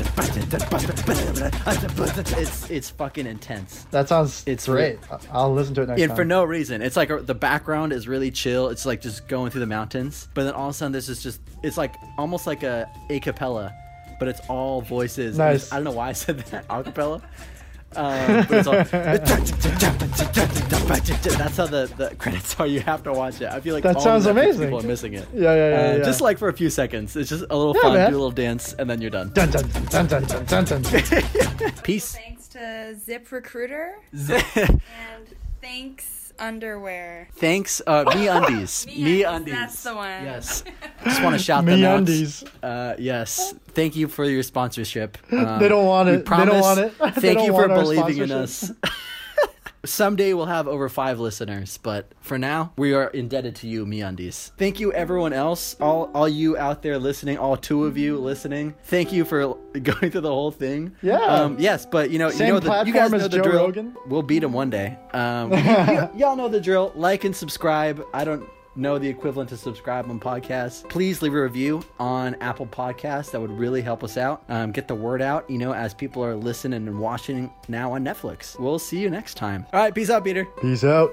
it's 2.70 2.90
fucking 2.90 3.28
intense. 3.28 3.86
That 3.92 4.10
sounds 4.10 4.44
It's 4.48 4.66
great. 4.66 5.00
I- 5.12 5.20
I'll 5.32 5.54
listen 5.54 5.76
to 5.76 5.84
it 5.84 5.88
next 5.90 6.02
And 6.02 6.10
time. 6.10 6.16
for 6.16 6.26
no 6.26 6.44
reason. 6.44 6.82
It's 6.82 6.98
like 6.98 7.10
the 7.26 7.36
background 7.36 7.89
is 7.92 8.08
really 8.08 8.32
chill. 8.32 8.70
It's 8.70 8.86
like 8.86 9.02
just 9.02 9.28
going 9.28 9.52
through 9.52 9.62
the 9.62 9.68
mountains. 9.68 10.28
But 10.34 10.44
then 10.46 10.54
all 10.54 10.70
of 10.70 10.76
a 10.76 10.78
sudden, 10.78 10.92
this 10.92 11.10
is 11.10 11.22
just, 11.24 11.42
it's 11.64 11.78
like 11.78 11.96
almost 12.18 12.48
like 12.48 12.64
a 12.64 12.90
a 13.10 13.20
cappella, 13.20 13.74
but 14.20 14.28
it's 14.28 14.42
all 14.50 14.82
voices. 14.82 15.38
Nice. 15.38 15.56
it's- 15.68 15.72
I 15.72 15.76
don't 15.78 15.84
know 15.86 15.92
why 15.92 16.10
I 16.10 16.14
said 16.14 16.40
that, 16.40 16.66
a 16.70 16.84
cappella. 16.84 17.22
Um, 17.96 18.46
but 18.48 18.52
it's 18.52 18.68
all, 18.68 18.74
that's 20.20 21.58
how 21.58 21.66
the, 21.66 21.92
the 21.98 22.16
credits 22.18 22.60
are. 22.60 22.68
You 22.68 22.82
have 22.82 23.02
to 23.04 23.14
watch 23.14 23.42
it. 23.42 23.48
I 23.50 23.60
feel 23.62 23.74
like 23.74 23.84
That 23.84 23.96
all 23.96 24.02
sounds 24.02 24.26
Netflix 24.26 24.32
amazing. 24.32 24.62
People 24.68 24.80
are 24.80 24.84
missing 24.84 25.14
it. 25.14 25.28
Yeah, 25.34 25.56
yeah, 25.56 25.70
yeah, 25.70 25.76
Uh, 25.94 25.98
yeah. 25.98 26.04
Just 26.04 26.22
like 26.22 26.38
for 26.38 26.50
a 26.50 26.54
few 26.54 26.70
seconds. 26.70 27.16
It's 27.16 27.30
just 27.30 27.46
a 27.50 27.58
little 27.58 27.74
Yeah, 27.76 27.82
fun. 27.82 27.94
man. 27.96 28.12
Do 28.12 28.16
a 28.18 28.20
little 28.20 28.32
dance, 28.32 28.74
and 28.74 28.88
then 28.90 29.02
you're 29.02 29.10
done. 29.10 29.32
Dun, 29.34 29.50
dun, 29.50 29.68
dun, 29.70 29.86
dun, 29.86 30.06
dun, 30.08 30.46
dun, 30.46 30.66
dun, 30.66 30.82
dun. 30.84 31.72
Peace. 31.84 32.14
Thanks 32.16 32.48
to 32.50 32.96
ZipRecruiter 33.08 33.94
Zip. 34.16 34.46
and 34.56 35.26
thanks 35.62 36.19
Underwear. 36.40 37.28
Thanks, 37.36 37.82
uh, 37.86 38.06
MeUndies. 38.08 38.88
Me 38.88 39.04
me 39.04 39.24
Undies, 39.24 39.26
undies. 39.26 39.54
that's 39.54 39.84
the 39.84 39.96
one. 39.96 40.24
Yes. 40.24 40.64
Just 41.04 41.22
want 41.24 41.36
to 41.38 41.44
shout 41.44 41.66
them 41.66 41.84
out. 41.84 42.04
MeUndies. 42.04 42.48
Uh, 42.64 42.96
yes. 42.98 43.54
Thank 43.70 43.96
you 43.96 44.08
for 44.08 44.26
your 44.26 44.44
sponsorship. 44.44 45.18
Um, 45.32 45.60
They 45.60 45.68
don't 45.70 45.86
want 45.86 46.10
we 46.10 46.16
it. 46.16 46.26
They 46.26 46.46
don't 46.46 46.60
want 46.62 46.80
it. 46.80 46.98
They 47.00 47.12
Thank 47.22 47.38
don't 47.40 47.46
you 47.48 47.54
for 47.54 47.68
believing 47.68 48.18
in 48.24 48.32
us. 48.32 48.72
Someday 49.86 50.34
we'll 50.34 50.46
have 50.46 50.68
over 50.68 50.90
five 50.90 51.20
listeners, 51.20 51.78
but 51.78 52.12
for 52.20 52.38
now, 52.38 52.74
we 52.78 52.94
are 52.94 53.08
indebted 53.08 53.56
to 53.58 53.68
you, 53.68 53.86
MeUndies. 53.86 54.52
Thank 54.58 54.80
you, 54.80 54.92
everyone 54.92 55.32
else, 55.32 55.76
all 55.80 56.12
all 56.14 56.28
you 56.28 56.58
out 56.58 56.82
there 56.82 56.98
listening, 57.00 57.38
all 57.38 57.56
two 57.56 57.86
of 57.86 57.98
you 57.98 58.18
listening. 58.18 58.76
Thank 58.84 59.14
you 59.14 59.24
for 59.24 59.40
going 59.82 60.12
through 60.12 60.22
the 60.22 60.30
whole 60.30 60.52
thing. 60.52 60.96
Yeah. 61.02 61.20
Um, 61.20 61.58
yes, 61.60 61.86
but 61.86 62.10
you 62.12 62.20
know, 62.20 62.30
Same 62.30 62.48
you 62.48 62.54
know, 62.54 62.60
the, 62.60 62.84
you 62.86 62.94
guys 62.94 63.12
know 63.12 63.20
the 63.20 63.30
Joe 63.30 63.44
drill. 63.44 63.66
Rogan? 63.68 63.96
We'll 64.08 64.22
beat 64.22 64.44
him 64.44 64.52
one 64.52 64.70
day. 64.70 64.98
Um, 65.14 65.52
y'all 66.16 66.36
know 66.36 66.50
the 66.50 66.60
drill. 66.62 66.92
Like 66.96 67.24
and 67.24 67.36
subscribe. 67.36 68.04
I 68.14 68.26
don't 68.26 68.48
know 68.80 68.98
the 68.98 69.08
equivalent 69.08 69.50
to 69.50 69.58
subscribe 69.58 70.10
on 70.10 70.20
podcasts. 70.20 70.88
Please 70.90 71.22
leave 71.22 71.34
a 71.34 71.42
review 71.42 71.84
on 72.00 72.36
Apple 72.42 72.68
Podcasts. 72.68 73.32
That 73.32 73.42
would 73.42 73.52
really 73.52 73.82
help 73.82 74.04
us 74.04 74.18
out. 74.18 74.44
Um, 74.50 74.72
get 74.72 74.88
the 74.88 74.96
word 74.96 75.22
out, 75.22 75.50
you 75.50 75.58
know, 75.58 75.74
as 75.74 75.94
people 75.94 76.24
are 76.24 76.36
listening 76.36 76.88
and 76.88 77.00
watching 77.00 77.52
now 77.68 77.94
on 77.94 78.04
Netflix. 78.04 78.60
We'll 78.60 78.80
see 78.80 79.00
you 79.00 79.10
next 79.10 79.36
time. 79.36 79.66
All 79.74 79.80
right, 79.80 79.94
peace 79.94 80.10
out, 80.10 80.24
Peter. 80.24 80.46
Peace 80.62 80.84
out. 80.84 81.12